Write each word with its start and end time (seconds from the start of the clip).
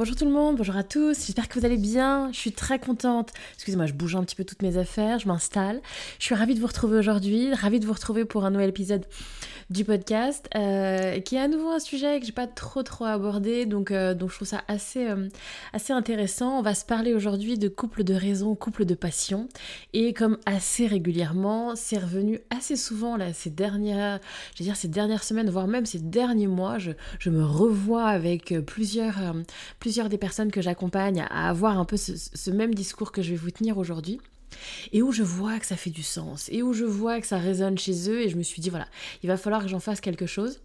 Bonjour 0.00 0.16
tout 0.16 0.24
le 0.24 0.30
monde, 0.30 0.56
bonjour 0.56 0.76
à 0.76 0.82
tous, 0.82 1.26
j'espère 1.26 1.46
que 1.46 1.58
vous 1.58 1.66
allez 1.66 1.76
bien, 1.76 2.32
je 2.32 2.38
suis 2.38 2.52
très 2.52 2.78
contente. 2.78 3.34
Excusez-moi, 3.56 3.84
je 3.84 3.92
bouge 3.92 4.16
un 4.16 4.24
petit 4.24 4.34
peu 4.34 4.44
toutes 4.44 4.62
mes 4.62 4.78
affaires, 4.78 5.18
je 5.18 5.28
m'installe. 5.28 5.82
Je 6.18 6.24
suis 6.24 6.34
ravie 6.34 6.54
de 6.54 6.60
vous 6.60 6.68
retrouver 6.68 6.96
aujourd'hui, 6.96 7.52
ravie 7.52 7.80
de 7.80 7.84
vous 7.84 7.92
retrouver 7.92 8.24
pour 8.24 8.46
un 8.46 8.50
nouvel 8.50 8.70
épisode 8.70 9.04
du 9.68 9.84
podcast, 9.84 10.48
euh, 10.56 11.20
qui 11.20 11.36
est 11.36 11.40
à 11.40 11.48
nouveau 11.48 11.68
un 11.68 11.78
sujet 11.78 12.18
que 12.18 12.24
j'ai 12.26 12.32
pas 12.32 12.46
trop 12.46 12.82
trop 12.82 13.04
abordé, 13.04 13.66
donc, 13.66 13.90
euh, 13.90 14.14
donc 14.14 14.30
je 14.30 14.36
trouve 14.36 14.48
ça 14.48 14.62
assez, 14.68 15.06
euh, 15.06 15.28
assez 15.74 15.92
intéressant. 15.92 16.58
On 16.58 16.62
va 16.62 16.74
se 16.74 16.86
parler 16.86 17.12
aujourd'hui 17.14 17.58
de 17.58 17.68
couple 17.68 18.02
de 18.02 18.14
raison, 18.14 18.54
couple 18.56 18.86
de 18.86 18.94
passion, 18.94 19.48
et 19.92 20.14
comme 20.14 20.38
assez 20.46 20.86
régulièrement, 20.86 21.76
c'est 21.76 21.98
revenu 21.98 22.40
assez 22.48 22.74
souvent 22.74 23.18
là 23.18 23.34
ces 23.34 23.50
dernières, 23.50 24.18
je 24.56 24.62
dire 24.62 24.76
ces 24.76 24.88
dernières 24.88 25.22
semaines, 25.24 25.50
voire 25.50 25.68
même 25.68 25.84
ces 25.84 26.00
derniers 26.00 26.48
mois, 26.48 26.78
je, 26.78 26.92
je 27.18 27.28
me 27.28 27.44
revois 27.44 28.06
avec 28.06 28.54
plusieurs 28.66 29.34
des 30.08 30.18
personnes 30.18 30.50
que 30.50 30.62
j'accompagne 30.62 31.26
à 31.30 31.48
avoir 31.48 31.78
un 31.78 31.84
peu 31.84 31.96
ce, 31.96 32.12
ce 32.16 32.50
même 32.50 32.74
discours 32.74 33.12
que 33.12 33.22
je 33.22 33.30
vais 33.30 33.36
vous 33.36 33.50
tenir 33.50 33.78
aujourd'hui 33.78 34.20
et 34.92 35.02
où 35.02 35.12
je 35.12 35.22
vois 35.22 35.58
que 35.58 35.66
ça 35.66 35.76
fait 35.76 35.90
du 35.90 36.02
sens, 36.02 36.48
et 36.50 36.62
où 36.62 36.72
je 36.72 36.84
vois 36.84 37.20
que 37.20 37.26
ça 37.26 37.38
résonne 37.38 37.78
chez 37.78 38.10
eux, 38.10 38.20
et 38.20 38.28
je 38.28 38.36
me 38.36 38.42
suis 38.42 38.60
dit, 38.60 38.70
voilà, 38.70 38.88
il 39.22 39.28
va 39.28 39.36
falloir 39.36 39.62
que 39.62 39.68
j'en 39.68 39.80
fasse 39.80 40.00
quelque 40.00 40.26
chose. 40.26 40.60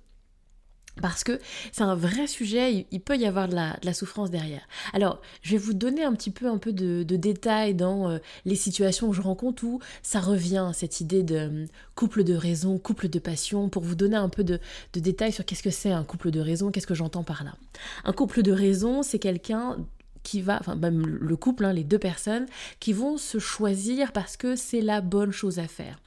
Parce 1.02 1.24
que 1.24 1.40
c'est 1.72 1.84
un 1.84 1.96
vrai 1.96 2.28
sujet, 2.28 2.88
il 2.90 3.02
peut 3.02 3.18
y 3.18 3.26
avoir 3.26 3.48
de 3.48 3.56
la, 3.56 3.94
souffrance 3.94 4.32
derrière. 4.32 4.62
Alors, 4.94 5.22
je 5.42 5.52
vais 5.52 5.58
vous 5.58 5.74
donner 5.74 6.04
un 6.04 6.14
petit 6.14 6.32
peu, 6.32 6.48
un 6.48 6.58
peu 6.58 6.72
de, 6.72 7.04
détails 7.04 7.76
dans 7.76 8.10
euh, 8.10 8.18
les 8.46 8.56
situations 8.56 9.10
que 9.10 9.16
je 9.16 9.22
rencontre 9.22 9.64
où 9.64 9.80
ça 10.04 10.20
revient, 10.20 10.72
cette 10.74 11.02
idée 11.02 11.24
de 11.24 11.36
euh, 11.36 11.66
couple 11.96 12.24
de 12.24 12.34
raison, 12.34 12.78
couple 12.78 13.10
de 13.10 13.20
passion, 13.20 13.70
pour 13.70 13.84
vous 13.84 13.96
donner 13.96 14.18
un 14.18 14.30
peu 14.30 14.44
de, 14.44 14.60
de 14.94 15.00
détails 15.00 15.32
sur 15.32 15.46
qu'est-ce 15.46 15.64
que 15.64 15.70
c'est 15.70 15.92
un 15.92 16.04
couple 16.04 16.32
de 16.32 16.40
raison, 16.40 16.72
qu'est-ce 16.72 16.88
que 16.88 16.96
j'entends 16.96 17.24
par 17.24 17.44
là. 17.44 17.56
Un 18.04 18.14
couple 18.14 18.42
de 18.42 18.52
raison, 18.52 19.04
c'est 19.04 19.20
quelqu'un 19.20 19.78
qui 20.26 20.42
va, 20.42 20.58
enfin 20.60 20.76
même 20.76 21.06
le 21.06 21.36
couple, 21.38 21.64
hein, 21.64 21.72
les 21.72 21.86
deux 21.86 22.00
personnes, 22.00 22.48
qui 22.80 22.92
vont 22.92 23.18
se 23.18 23.38
choisir 23.38 24.12
parce 24.12 24.36
que 24.36 24.56
c'est 24.58 24.82
la 24.82 25.00
bonne 25.00 25.32
chose 25.32 25.60
à 25.60 25.68
faire. 25.68 25.98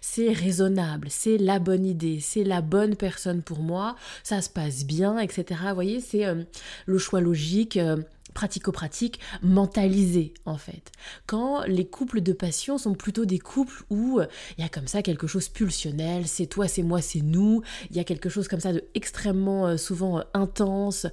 C'est 0.00 0.32
raisonnable, 0.32 1.06
c'est 1.10 1.38
la 1.38 1.60
bonne 1.60 1.86
idée, 1.86 2.18
c'est 2.20 2.44
la 2.44 2.60
bonne 2.60 2.96
personne 2.96 3.40
pour 3.40 3.60
moi, 3.60 3.94
ça 4.24 4.42
se 4.42 4.50
passe 4.50 4.84
bien, 4.84 5.18
etc. 5.18 5.60
Vous 5.68 5.74
voyez, 5.74 6.00
c'est 6.00 6.26
euh, 6.26 6.42
le 6.86 6.98
choix 6.98 7.20
logique. 7.20 7.76
Euh, 7.76 7.96
pratico-pratique 8.38 9.18
mentalisé 9.42 10.32
en 10.44 10.58
fait. 10.58 10.92
Quand 11.26 11.64
les 11.64 11.88
couples 11.88 12.20
de 12.20 12.32
passion 12.32 12.78
sont 12.78 12.94
plutôt 12.94 13.24
des 13.24 13.40
couples 13.40 13.82
où 13.90 14.20
euh, 14.20 14.26
il 14.56 14.62
y 14.62 14.64
a 14.64 14.68
comme 14.68 14.86
ça 14.86 15.02
quelque 15.02 15.26
chose 15.26 15.48
pulsionnel, 15.48 16.28
c'est 16.28 16.46
toi, 16.46 16.68
c'est 16.68 16.84
moi, 16.84 17.02
c'est 17.02 17.20
nous, 17.20 17.62
il 17.90 17.96
y 17.96 17.98
a 17.98 18.04
quelque 18.04 18.28
chose 18.28 18.46
comme 18.46 18.60
ça 18.60 18.72
de 18.72 18.84
extrêmement 18.94 19.66
euh, 19.66 19.76
souvent 19.76 20.20
euh, 20.20 20.22
intense 20.34 21.08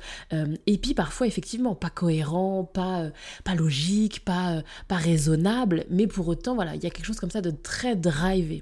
et 0.67 0.77
puis 0.77 0.93
parfois 0.93 1.25
effectivement 1.25 1.73
pas 1.73 1.89
cohérent, 1.89 2.63
pas, 2.63 3.09
pas 3.43 3.55
logique, 3.55 4.23
pas, 4.23 4.61
pas 4.87 4.97
raisonnable, 4.97 5.85
mais 5.89 6.05
pour 6.05 6.27
autant 6.27 6.53
voilà, 6.53 6.75
il 6.75 6.83
y 6.83 6.85
a 6.85 6.91
quelque 6.91 7.05
chose 7.07 7.19
comme 7.19 7.31
ça 7.31 7.41
de 7.41 7.49
très 7.49 7.95
drivé. 7.95 8.61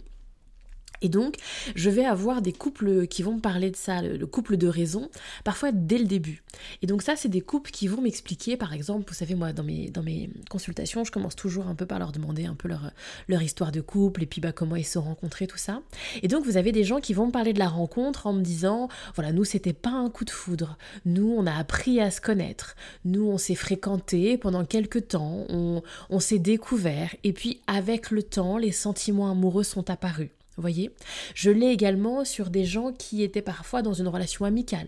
Et 1.03 1.09
donc, 1.09 1.35
je 1.75 1.89
vais 1.89 2.05
avoir 2.05 2.41
des 2.41 2.53
couples 2.53 3.07
qui 3.07 3.21
vont 3.21 3.35
me 3.35 3.41
parler 3.41 3.69
de 3.69 3.75
ça, 3.75 4.01
le, 4.01 4.25
couple 4.25 4.57
de 4.57 4.67
raison, 4.67 5.09
parfois 5.43 5.71
dès 5.71 5.97
le 5.97 6.05
début. 6.05 6.43
Et 6.81 6.87
donc 6.87 7.01
ça, 7.01 7.15
c'est 7.15 7.29
des 7.29 7.41
couples 7.41 7.71
qui 7.71 7.87
vont 7.87 8.01
m'expliquer, 8.01 8.57
par 8.57 8.73
exemple, 8.73 9.09
vous 9.09 9.13
savez, 9.13 9.35
moi, 9.35 9.51
dans 9.51 9.63
mes, 9.63 9.89
dans 9.89 10.01
mes 10.01 10.29
consultations, 10.49 11.03
je 11.03 11.11
commence 11.11 11.35
toujours 11.35 11.67
un 11.67 11.75
peu 11.75 11.85
par 11.85 11.99
leur 11.99 12.13
demander 12.13 12.45
un 12.45 12.55
peu 12.55 12.69
leur, 12.69 12.91
leur 13.27 13.41
histoire 13.41 13.71
de 13.71 13.81
couple, 13.81 14.23
et 14.23 14.25
puis 14.25 14.39
bah, 14.39 14.53
comment 14.53 14.77
ils 14.77 14.85
se 14.85 14.93
sont 14.93 15.01
rencontrés, 15.01 15.45
tout 15.45 15.57
ça. 15.57 15.81
Et 16.21 16.29
donc, 16.29 16.45
vous 16.45 16.55
avez 16.55 16.71
des 16.71 16.85
gens 16.85 17.01
qui 17.01 17.13
vont 17.13 17.27
me 17.27 17.31
parler 17.31 17.51
de 17.51 17.59
la 17.59 17.67
rencontre 17.67 18.25
en 18.25 18.33
me 18.33 18.41
disant, 18.41 18.87
voilà, 19.15 19.33
nous, 19.33 19.43
c'était 19.43 19.73
pas 19.73 19.91
un 19.91 20.09
coup 20.09 20.23
de 20.23 20.29
foudre. 20.29 20.77
Nous, 21.05 21.35
on 21.37 21.45
a 21.45 21.53
appris 21.53 21.99
à 21.99 22.11
se 22.11 22.21
connaître. 22.21 22.75
Nous, 23.03 23.27
on 23.27 23.37
s'est 23.37 23.55
fréquentés 23.55 24.37
pendant 24.37 24.63
quelques 24.63 25.09
temps. 25.09 25.45
On, 25.49 25.83
on 26.09 26.19
s'est 26.21 26.39
découvert. 26.39 27.13
Et 27.25 27.33
puis, 27.33 27.59
avec 27.67 28.09
le 28.09 28.23
temps, 28.23 28.57
les 28.57 28.71
sentiments 28.71 29.29
amoureux 29.29 29.63
sont 29.63 29.89
apparus. 29.89 30.29
Vous 30.55 30.61
voyez? 30.61 30.91
Je 31.33 31.49
l'ai 31.49 31.67
également 31.67 32.25
sur 32.25 32.49
des 32.49 32.65
gens 32.65 32.91
qui 32.91 33.23
étaient 33.23 33.41
parfois 33.41 33.81
dans 33.81 33.93
une 33.93 34.07
relation 34.07 34.45
amicale. 34.45 34.87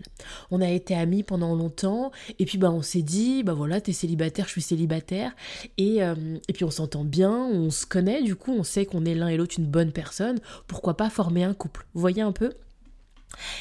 On 0.50 0.60
a 0.60 0.68
été 0.70 0.94
amis 0.94 1.22
pendant 1.22 1.54
longtemps, 1.54 2.12
et 2.38 2.44
puis 2.44 2.58
bah, 2.58 2.70
on 2.70 2.82
s'est 2.82 3.02
dit, 3.02 3.42
bah 3.42 3.54
voilà, 3.54 3.80
t'es 3.80 3.92
célibataire, 3.92 4.46
je 4.46 4.52
suis 4.52 4.62
célibataire, 4.62 5.32
et, 5.76 6.02
euh, 6.02 6.14
et 6.48 6.52
puis 6.52 6.64
on 6.64 6.70
s'entend 6.70 7.04
bien, 7.04 7.32
on 7.32 7.70
se 7.70 7.84
connaît, 7.86 8.22
du 8.22 8.36
coup 8.36 8.52
on 8.52 8.62
sait 8.62 8.86
qu'on 8.86 9.04
est 9.04 9.14
l'un 9.14 9.28
et 9.28 9.36
l'autre 9.36 9.56
une 9.58 9.66
bonne 9.66 9.92
personne, 9.92 10.38
pourquoi 10.66 10.96
pas 10.96 11.10
former 11.10 11.44
un 11.44 11.54
couple? 11.54 11.86
Vous 11.94 12.00
voyez 12.00 12.22
un 12.22 12.32
peu? 12.32 12.52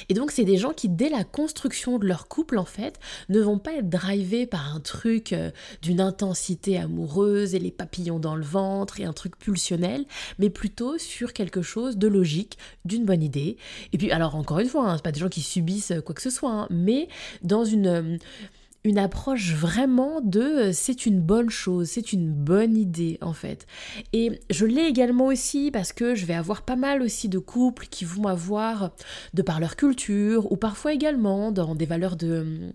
Et 0.09 0.13
donc 0.13 0.31
c'est 0.31 0.43
des 0.43 0.57
gens 0.57 0.71
qui 0.71 0.89
dès 0.89 1.09
la 1.09 1.23
construction 1.23 1.97
de 1.99 2.05
leur 2.05 2.27
couple 2.27 2.57
en 2.57 2.65
fait 2.65 2.99
ne 3.29 3.39
vont 3.39 3.59
pas 3.59 3.73
être 3.73 3.89
drivés 3.89 4.45
par 4.45 4.75
un 4.75 4.79
truc 4.79 5.33
euh, 5.33 5.51
d'une 5.81 6.01
intensité 6.01 6.77
amoureuse 6.77 7.55
et 7.55 7.59
les 7.59 7.71
papillons 7.71 8.19
dans 8.19 8.35
le 8.35 8.43
ventre 8.43 8.99
et 8.99 9.05
un 9.05 9.13
truc 9.13 9.37
pulsionnel, 9.37 10.05
mais 10.39 10.49
plutôt 10.49 10.97
sur 10.97 11.33
quelque 11.33 11.61
chose 11.61 11.97
de 11.97 12.07
logique, 12.07 12.57
d'une 12.85 13.05
bonne 13.05 13.23
idée. 13.23 13.57
Et 13.93 13.97
puis 13.97 14.11
alors 14.11 14.35
encore 14.35 14.59
une 14.59 14.67
fois, 14.67 14.89
hein, 14.89 14.97
c'est 14.97 15.03
pas 15.03 15.11
des 15.11 15.19
gens 15.19 15.29
qui 15.29 15.41
subissent 15.41 15.93
quoi 16.05 16.15
que 16.15 16.21
ce 16.21 16.29
soit, 16.29 16.51
hein, 16.51 16.67
mais 16.69 17.07
dans 17.41 17.65
une 17.65 17.87
euh, 17.87 18.17
une 18.85 18.99
approche 18.99 19.53
vraiment 19.53 20.21
de 20.21 20.39
euh, 20.41 20.71
c'est 20.71 21.05
une 21.05 21.19
bonne 21.19 21.49
chose, 21.49 21.89
c'est 21.89 22.13
une 22.13 22.31
bonne 22.31 22.77
idée 22.77 23.17
en 23.21 23.33
fait. 23.33 23.65
Et 24.13 24.39
je 24.51 24.65
l'ai 24.65 24.83
également 24.83 25.25
aussi 25.25 25.71
parce 25.71 25.91
que 25.91 26.13
je 26.13 26.25
vais 26.25 26.35
avoir 26.35 26.61
pas 26.61 26.75
mal 26.75 27.01
aussi 27.01 27.27
de 27.27 27.39
couples 27.39 27.87
qui 27.87 28.05
vont 28.05 28.27
avoir 28.27 28.91
de 29.33 29.41
par 29.41 29.59
leur 29.59 29.75
culture 29.75 30.51
ou 30.51 30.55
parfois 30.55 30.93
également 30.93 31.51
dans 31.51 31.73
des 31.73 31.87
valeurs 31.87 32.15
de 32.15 32.27
euh, 32.27 32.71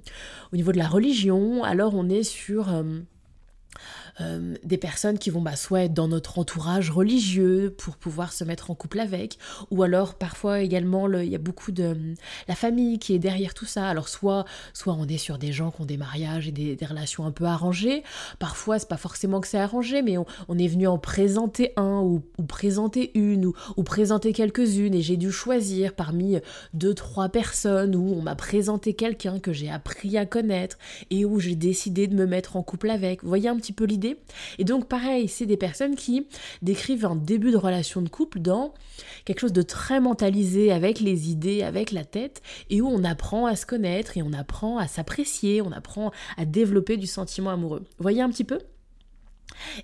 au 0.52 0.56
niveau 0.56 0.72
de 0.72 0.78
la 0.78 0.88
religion. 0.88 1.62
Alors 1.62 1.94
on 1.94 2.08
est 2.08 2.24
sur 2.24 2.74
euh, 2.74 2.82
euh, 4.20 4.54
des 4.64 4.76
personnes 4.76 5.18
qui 5.18 5.30
vont 5.30 5.40
bah, 5.40 5.56
soit 5.56 5.82
être 5.82 5.94
dans 5.94 6.08
notre 6.08 6.38
entourage 6.38 6.90
religieux 6.90 7.74
pour 7.76 7.96
pouvoir 7.96 8.32
se 8.32 8.44
mettre 8.44 8.70
en 8.70 8.74
couple 8.74 9.00
avec, 9.00 9.38
ou 9.70 9.82
alors 9.82 10.14
parfois 10.14 10.60
également 10.60 11.08
il 11.08 11.28
y 11.28 11.34
a 11.34 11.38
beaucoup 11.38 11.72
de 11.72 11.96
la 12.48 12.54
famille 12.54 12.98
qui 12.98 13.14
est 13.14 13.18
derrière 13.18 13.54
tout 13.54 13.66
ça. 13.66 13.88
Alors 13.88 14.08
soit, 14.08 14.44
soit 14.72 14.94
on 14.94 15.06
est 15.06 15.18
sur 15.18 15.38
des 15.38 15.52
gens 15.52 15.70
qui 15.70 15.82
ont 15.82 15.86
des 15.86 15.96
mariages 15.96 16.48
et 16.48 16.52
des, 16.52 16.76
relations 16.90 17.24
un 17.24 17.30
peu 17.30 17.44
arrangées, 17.44 18.02
parfois 18.38 18.78
c'est 18.78 18.88
pas 18.88 18.96
forcément 18.96 19.40
que 19.40 19.46
c'est 19.46 19.58
arrangé, 19.58 20.02
mais 20.02 20.16
on, 20.18 20.58
est 20.58 20.66
venu 20.66 20.86
en 20.86 20.98
présenter 20.98 21.72
un 21.76 22.00
ou, 22.00 22.22
présenter 22.48 23.12
une 23.14 23.46
ou, 23.46 23.54
ou 23.76 23.82
présenter 23.82 24.32
quelques-unes 24.32 24.94
et 24.94 25.02
j'ai 25.02 25.16
dû 25.16 25.30
choisir 25.30 25.94
parmi 25.94 26.38
deux, 26.74 26.94
trois 26.94 27.28
personnes 27.28 27.94
où 27.94 28.14
on 28.16 28.22
m'a 28.22 28.34
présenté 28.34 28.94
quelqu'un 28.94 29.38
que 29.38 29.52
j'ai 29.52 29.70
appris 29.70 30.16
à 30.16 30.26
connaître 30.26 30.78
et 31.10 31.24
où 31.24 31.38
j'ai 31.38 31.54
décidé 31.54 32.06
de 32.06 32.14
me 32.14 32.26
mettre 32.26 32.56
en 32.56 32.62
couple 32.62 32.90
avec. 32.90 33.22
Vous 33.22 33.28
voyez 33.28 33.48
un 33.48 33.56
petit 33.56 33.72
peu 33.72 33.84
l'idée 33.84 33.99
et 34.58 34.64
donc 34.64 34.88
pareil, 34.88 35.28
c'est 35.28 35.46
des 35.46 35.56
personnes 35.56 35.96
qui 35.96 36.26
décrivent 36.62 37.04
un 37.04 37.16
début 37.16 37.50
de 37.50 37.56
relation 37.56 38.02
de 38.02 38.08
couple 38.08 38.40
dans 38.40 38.74
quelque 39.24 39.40
chose 39.40 39.52
de 39.52 39.62
très 39.62 40.00
mentalisé 40.00 40.72
avec 40.72 41.00
les 41.00 41.30
idées, 41.30 41.62
avec 41.62 41.92
la 41.92 42.04
tête, 42.04 42.42
et 42.68 42.80
où 42.80 42.88
on 42.88 43.04
apprend 43.04 43.46
à 43.46 43.56
se 43.56 43.66
connaître 43.66 44.16
et 44.16 44.22
on 44.22 44.32
apprend 44.32 44.78
à 44.78 44.86
s'apprécier, 44.86 45.62
on 45.62 45.72
apprend 45.72 46.10
à 46.36 46.44
développer 46.44 46.96
du 46.96 47.06
sentiment 47.06 47.50
amoureux. 47.50 47.84
Voyez 47.98 48.22
un 48.22 48.30
petit 48.30 48.44
peu? 48.44 48.58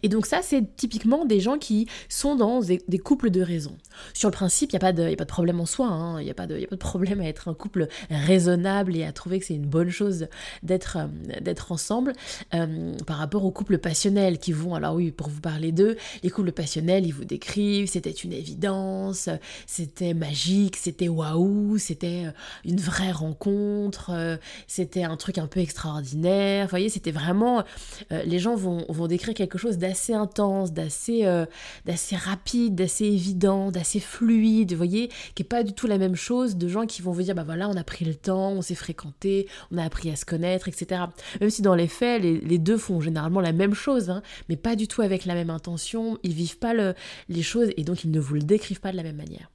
Et 0.03 0.09
donc 0.09 0.27
ça, 0.27 0.41
c'est 0.43 0.77
typiquement 0.77 1.25
des 1.25 1.41
gens 1.41 1.59
qui 1.59 1.89
sont 2.09 2.37
dans 2.37 2.61
des, 2.61 2.99
couples 2.99 3.31
de 3.31 3.41
raison. 3.41 3.77
Sur 4.15 4.29
le 4.29 4.33
principe, 4.33 4.73
il 4.73 4.79
n'y 4.79 4.85
a, 4.85 4.89
a 4.89 4.93
pas 5.17 5.25
de 5.25 5.25
problème 5.25 5.61
en 5.61 5.67
soi, 5.67 5.87
hein. 5.87 6.21
il 6.21 6.25
n'y 6.25 6.31
a, 6.31 6.33
a 6.33 6.35
pas 6.35 6.47
de 6.47 6.77
problème 6.77 7.21
à 7.21 7.27
être 7.27 7.49
un 7.49 7.55
couple 7.55 7.89
raisonnable 8.11 8.97
et 8.97 9.05
à 9.05 9.13
trouver 9.13 9.39
que 9.39 9.47
c'est 9.47 9.55
une 9.55 9.67
bonne 9.67 9.91
chose 9.91 10.29
d'être 10.63 10.99
euh, 10.99 11.55
ensemble 11.71 12.13
euh, 12.55 12.95
par 13.07 13.19
rapport 13.19 13.45
aux 13.45 13.51
couples 13.51 13.79
passionnels 13.79 14.39
qui 14.39 14.53
vont, 14.53 14.75
alors 14.75 14.95
oui, 14.95 15.11
pour 15.11 15.29
vous 15.29 15.41
parler 15.41 15.73
d'eux, 15.73 15.97
les 16.23 16.31
couples 16.31 16.53
passionnels, 16.53 17.07
ils 17.07 17.13
vous 17.13 17.25
décrivent, 17.25 17.89
c'était 17.89 18.11
une 18.11 18.33
évidence, 18.33 19.29
c'était 19.67 20.15
magique, 20.15 20.77
c'était 20.77 21.09
waouh, 21.09 21.79
c'était 21.79 22.27
euh, 22.27 22.31
une 22.65 22.81
vraie 22.81 23.13
rencontre, 23.13 24.39
c'était 24.67 25.05
un 25.05 25.17
truc 25.17 25.39
un 25.39 25.47
peu 25.47 25.61
extraordinaire, 25.61 26.67
vous 26.67 26.71
voyez, 26.71 26.89
c'était 26.89 27.11
vraiment, 27.11 27.65
les 28.11 28.39
gens 28.39 28.55
vont, 28.55 28.85
vont 28.89 29.07
décrire 29.07 29.35
quelque 29.35 29.59
chose 29.59 29.66
d'assez 29.73 30.15
intense, 30.15 30.73
d'assez 30.73 31.25
euh, 31.25 31.47
d'assez 31.85 32.17
rapide, 32.17 32.75
d'assez 32.75 33.05
évident, 33.05 33.71
d'assez 33.71 34.01
fluide, 34.01 34.71
vous 34.71 34.77
voyez, 34.77 35.11
qui 35.35 35.43
est 35.43 35.49
pas 35.49 35.63
du 35.63 35.73
tout 35.73 35.87
la 35.87 35.99
même 35.99 36.15
chose 36.15 36.57
de 36.57 36.69
gens 36.69 36.87
qui 36.87 37.03
vont 37.03 37.13
vous 37.13 37.23
dire 37.23 37.35
bah 37.35 37.45
voilà, 37.45 37.69
on 37.69 37.77
a 37.77 37.85
pris 37.85 38.05
le 38.05 38.15
temps, 38.15 38.53
on 38.53 38.63
s'est 38.63 38.75
fréquenté, 38.75 39.49
on 39.71 39.79
a 39.79 39.85
appris 39.85 40.11
à 40.11 40.17
se 40.17 40.25
connaître, 40.25 40.69
etc. 40.69 41.03
Même 41.41 41.51
si 41.51 41.63
dans 41.63 41.75
les 41.75 41.89
faits, 41.89 42.23
les, 42.23 42.59
deux 42.59 42.79
font 42.79 43.01
généralement 43.01 43.41
la 43.41 43.53
même 43.53 43.75
chose, 43.75 44.09
hein, 44.11 44.23
mais 44.49 44.57
pas 44.57 44.77
du 44.77 44.89
tout 44.89 45.03
avec 45.03 45.25
la 45.25 45.35
même 45.35 45.51
intention, 45.51 46.19
ils 46.23 46.33
vivent 46.33 46.59
pas 46.59 46.75
le, 46.75 46.95
les 47.29 47.43
choses 47.43 47.71
et 47.77 47.85
donc 47.85 48.05
ils 48.05 48.11
ne 48.11 48.21
vous 48.21 48.35
le 48.35 48.43
décrivent 48.43 48.81
pas 48.81 48.93
de 48.93 48.97
la 48.97 49.03
même 49.03 49.17
manière. 49.17 49.51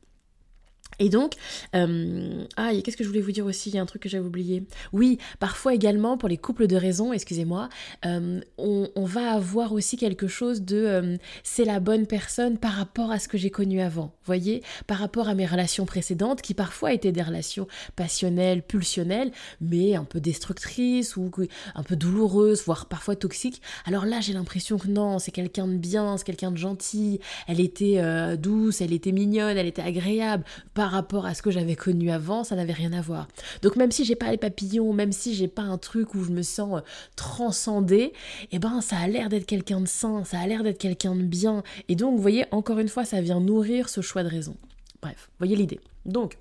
Et 1.02 1.10
donc, 1.10 1.34
euh, 1.76 2.46
ah, 2.58 2.70
qu'est-ce 2.84 2.96
que 2.96 3.04
je 3.04 3.10
voulais 3.10 3.22
vous 3.22 3.32
dire 3.32 3.48
aussi? 3.48 3.70
Il 3.72 3.76
y 3.76 3.80
a 3.80 3.82
un 3.82 3.88
truc 3.88 4.04
que 4.04 4.08
j'avais 4.08 4.24
oublié. 4.24 4.68
Oui, 4.94 5.18
parfois 5.40 5.74
également, 5.74 6.16
pour 6.16 6.30
les 6.30 6.38
couples 6.38 6.68
de 6.68 6.76
raison, 6.76 7.12
excusez-moi, 7.12 7.70
euh, 8.06 8.40
on, 8.60 9.06
va 9.06 9.32
avoir 9.32 9.74
aussi 9.74 9.98
quelque 9.98 10.28
chose 10.28 10.62
de 10.62 10.78
euh, 10.78 11.18
c'est 11.44 11.66
la 11.66 11.80
bonne 11.80 12.06
personne 12.06 12.60
par 12.60 12.74
rapport 12.74 13.12
à 13.12 13.18
ce 13.18 13.28
que 13.28 13.40
j'ai 13.40 13.50
connu 13.50 13.82
avant. 13.82 14.14
voyez? 14.26 14.62
Par 14.86 15.00
rapport 15.00 15.28
à 15.28 15.34
mes 15.34 15.48
relations 15.48 15.88
précédentes, 15.88 16.44
qui 16.44 16.54
parfois 16.54 16.94
étaient 16.94 17.12
des 17.12 17.24
relations 17.24 17.68
passionnelles, 17.96 18.62
pulsionnelles, 18.62 19.32
mais 19.60 19.96
un 19.96 20.04
peu 20.04 20.20
destructrices 20.20 21.18
ou 21.18 21.32
un 21.74 21.82
peu 21.82 21.96
douloureuses, 21.96 22.64
voire 22.64 22.86
parfois 22.86 23.16
toxiques. 23.16 23.64
Alors 23.86 24.06
là, 24.06 24.20
j'ai 24.22 24.34
l'impression 24.34 24.78
que 24.78 24.88
non, 24.88 25.18
c'est 25.18 25.32
quelqu'un 25.32 25.68
de 25.68 25.78
bien, 25.78 26.18
c'est 26.18 26.26
quelqu'un 26.26 26.52
de 26.52 26.58
gentil. 26.58 27.20
Elle 27.48 27.60
était 27.60 28.00
douce, 28.38 28.82
elle 28.82 28.94
était 28.94 29.12
mignonne, 29.12 29.58
elle 29.58 29.66
était 29.66 29.82
agréable. 29.82 30.44
Rapport 30.92 31.26
à 31.26 31.34
ce 31.34 31.42
que 31.42 31.52
j'avais 31.52 31.76
connu 31.76 32.12
avant, 32.12 32.44
ça 32.44 32.56
n'avait 32.56 32.74
rien 32.74 32.94
à 32.94 33.02
voir. 33.02 33.28
Donc 33.62 33.76
même 33.76 33.92
si 33.92 34.06
j'ai 34.06 34.16
pas 34.16 34.32
les 34.32 34.38
papillons, 34.38 34.94
même 34.94 35.12
si 35.12 35.34
j'ai 35.34 35.48
pas 35.48 35.64
un 35.64 35.78
truc 35.78 36.14
où 36.16 36.24
je 36.24 36.32
me 36.32 36.42
sens 36.42 36.80
euh, 36.80 36.82
transcendée, 37.16 38.14
eh 38.52 38.60
ben 38.60 38.82
ça 38.82 38.98
a 38.98 39.08
l'air 39.08 39.30
d'être 39.30 39.46
quelqu'un 39.46 39.82
de 39.82 39.88
sain, 39.88 40.24
ça 40.24 40.40
a 40.40 40.48
l'air 40.48 40.64
d'être 40.64 40.78
quelqu'un 40.78 41.16
de 41.16 41.24
bien. 41.24 41.64
Et 41.90 41.96
donc 41.96 42.16
vous 42.16 42.22
voyez, 42.22 42.46
encore 42.52 42.80
une 42.80 42.90
fois, 42.90 43.06
ça 43.06 43.22
vient 43.22 43.40
nourrir 43.40 43.90
ce 43.90 44.02
choix 44.02 44.24
de 44.24 44.30
raison. 44.30 44.56
Bref, 45.02 45.30
voyez 45.40 45.56
l'idée. 45.56 45.80
Donc, 46.06 46.38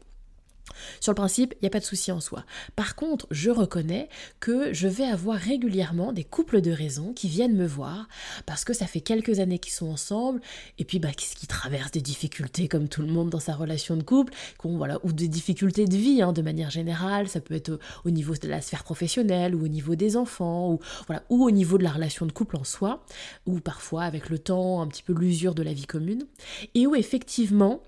sur 1.01 1.13
le 1.13 1.17
principe, 1.17 1.55
il 1.55 1.65
n'y 1.65 1.67
a 1.69 1.71
pas 1.71 1.81
de 1.81 1.85
souci 1.85 2.13
en 2.13 2.21
soi. 2.21 2.45
Par 2.77 2.95
contre, 2.95 3.27
je 3.31 3.51
reconnais 3.51 4.09
que 4.41 4.73
je 4.73 4.89
vais 4.89 5.05
avoir 5.05 5.39
régulièrement 5.39 6.13
des 6.13 6.25
couples 6.25 6.61
de 6.61 6.71
raisons 6.71 7.13
qui 7.13 7.29
viennent 7.29 7.57
me 7.57 7.67
voir 7.67 8.09
parce 8.47 8.65
que 8.65 8.73
ça 8.73 8.87
fait 8.87 9.01
quelques 9.01 9.41
années 9.41 9.59
qu'ils 9.59 9.73
sont 9.73 9.89
ensemble 9.89 10.41
et 10.79 10.85
puis 10.85 10.99
bah, 10.99 11.13
qui 11.13 11.47
traversent 11.47 11.93
des 11.93 12.01
difficultés 12.01 12.69
comme 12.69 12.89
tout 12.89 13.03
le 13.03 13.09
monde 13.09 13.31
dans 13.31 13.41
sa 13.41 13.55
relation 13.55 13.97
de 13.97 14.03
couple, 14.03 14.33
voilà, 14.65 14.99
ou 15.03 15.13
des 15.13 15.29
difficultés 15.29 15.87
de 15.87 15.97
vie 15.97 16.23
hein, 16.23 16.33
de 16.33 16.43
manière 16.43 16.71
générale. 16.71 17.29
Ça 17.29 17.41
peut 17.41 17.55
être 17.55 17.79
au 18.05 18.11
niveau 18.11 18.35
de 18.35 18.49
la 18.49 18.61
sphère 18.61 18.85
professionnelle 18.85 19.55
ou 19.55 19.65
au 19.65 19.69
niveau 19.69 19.95
des 19.95 20.17
enfants 20.17 20.73
ou, 20.73 20.81
voilà, 21.07 21.23
ou 21.29 21.45
au 21.45 21.51
niveau 21.51 21.79
de 21.79 21.85
la 21.85 21.91
relation 21.91 22.27
de 22.27 22.33
couple 22.33 22.57
en 22.57 22.65
soi, 22.65 23.05
ou 23.47 23.61
parfois 23.61 24.05
avec 24.05 24.31
le 24.31 24.39
temps 24.39 24.81
un 24.81 24.87
petit 24.87 25.03
peu 25.03 25.13
l'usure 25.13 25.55
de 25.55 25.63
la 25.63 25.73
vie 25.73 25.87
commune, 25.87 26.27
et 26.75 26.87
où 26.87 26.95
effectivement 26.95 27.83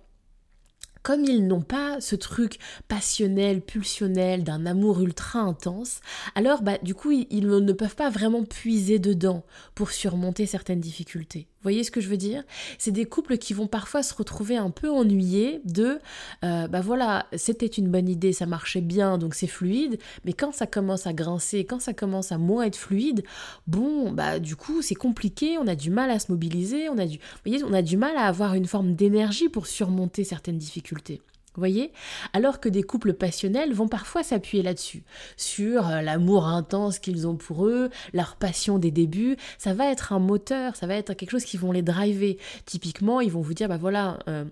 comme 1.02 1.24
ils 1.24 1.46
n'ont 1.46 1.62
pas 1.62 2.00
ce 2.00 2.16
truc 2.16 2.58
passionnel, 2.88 3.60
pulsionnel, 3.60 4.44
d'un 4.44 4.66
amour 4.66 5.00
ultra 5.00 5.40
intense, 5.40 6.00
alors 6.34 6.62
bah, 6.62 6.78
du 6.82 6.94
coup 6.94 7.10
ils, 7.10 7.46
ne 7.46 7.72
peuvent 7.72 7.96
pas 7.96 8.10
vraiment 8.10 8.44
puiser 8.44 8.98
dedans 8.98 9.44
pour 9.74 9.90
surmonter 9.90 10.46
certaines 10.46 10.80
difficultés. 10.80 11.48
Vous 11.62 11.68
voyez 11.68 11.84
ce 11.84 11.92
que 11.92 12.00
je 12.00 12.08
veux 12.08 12.16
dire? 12.16 12.42
C'est 12.76 12.90
des 12.90 13.04
couples 13.04 13.38
qui 13.38 13.54
vont 13.54 13.68
parfois 13.68 14.02
se 14.02 14.12
retrouver 14.14 14.56
un 14.56 14.70
peu 14.70 14.90
ennuyés 14.90 15.60
de 15.64 16.00
euh, 16.44 16.66
bah 16.66 16.80
voilà, 16.80 17.26
c'était 17.36 17.66
une 17.66 17.86
bonne 17.86 18.08
idée, 18.08 18.32
ça 18.32 18.46
marchait 18.46 18.80
bien, 18.80 19.16
donc 19.16 19.36
c'est 19.36 19.46
fluide, 19.46 20.00
mais 20.24 20.32
quand 20.32 20.52
ça 20.52 20.66
commence 20.66 21.06
à 21.06 21.12
grincer, 21.12 21.64
quand 21.64 21.80
ça 21.80 21.92
commence 21.92 22.32
à 22.32 22.38
moins 22.38 22.64
être 22.64 22.74
fluide, 22.74 23.22
bon, 23.68 24.10
bah 24.10 24.40
du 24.40 24.56
coup 24.56 24.82
c'est 24.82 24.96
compliqué, 24.96 25.56
on 25.56 25.68
a 25.68 25.76
du 25.76 25.90
mal 25.90 26.10
à 26.10 26.18
se 26.18 26.32
mobiliser, 26.32 26.88
on 26.88 26.98
a 26.98 27.06
du, 27.06 27.20
on 27.46 27.72
a 27.72 27.82
du 27.82 27.96
mal 27.96 28.16
à 28.16 28.26
avoir 28.26 28.54
une 28.54 28.66
forme 28.66 28.94
d'énergie 28.94 29.48
pour 29.48 29.68
surmonter 29.68 30.24
certaines 30.24 30.58
difficultés 30.58 31.22
voyez? 31.60 31.92
Alors 32.32 32.60
que 32.60 32.68
des 32.68 32.82
couples 32.82 33.12
passionnels 33.12 33.72
vont 33.74 33.88
parfois 33.88 34.22
s'appuyer 34.22 34.62
là-dessus, 34.62 35.02
sur 35.36 35.88
euh, 35.88 36.00
l'amour 36.00 36.46
intense 36.46 36.98
qu'ils 36.98 37.26
ont 37.26 37.36
pour 37.36 37.66
eux, 37.66 37.90
leur 38.12 38.36
passion 38.36 38.78
des 38.78 38.90
débuts, 38.90 39.36
ça 39.58 39.74
va 39.74 39.90
être 39.90 40.12
un 40.12 40.18
moteur, 40.18 40.76
ça 40.76 40.86
va 40.86 40.94
être 40.94 41.14
quelque 41.14 41.30
chose 41.30 41.44
qui 41.44 41.56
vont 41.56 41.72
les 41.72 41.82
driver. 41.82 42.38
Typiquement, 42.64 43.20
ils 43.20 43.30
vont 43.30 43.42
vous 43.42 43.54
dire, 43.54 43.68
bah 43.68 43.76
voilà, 43.76 44.18
euh, 44.28 44.44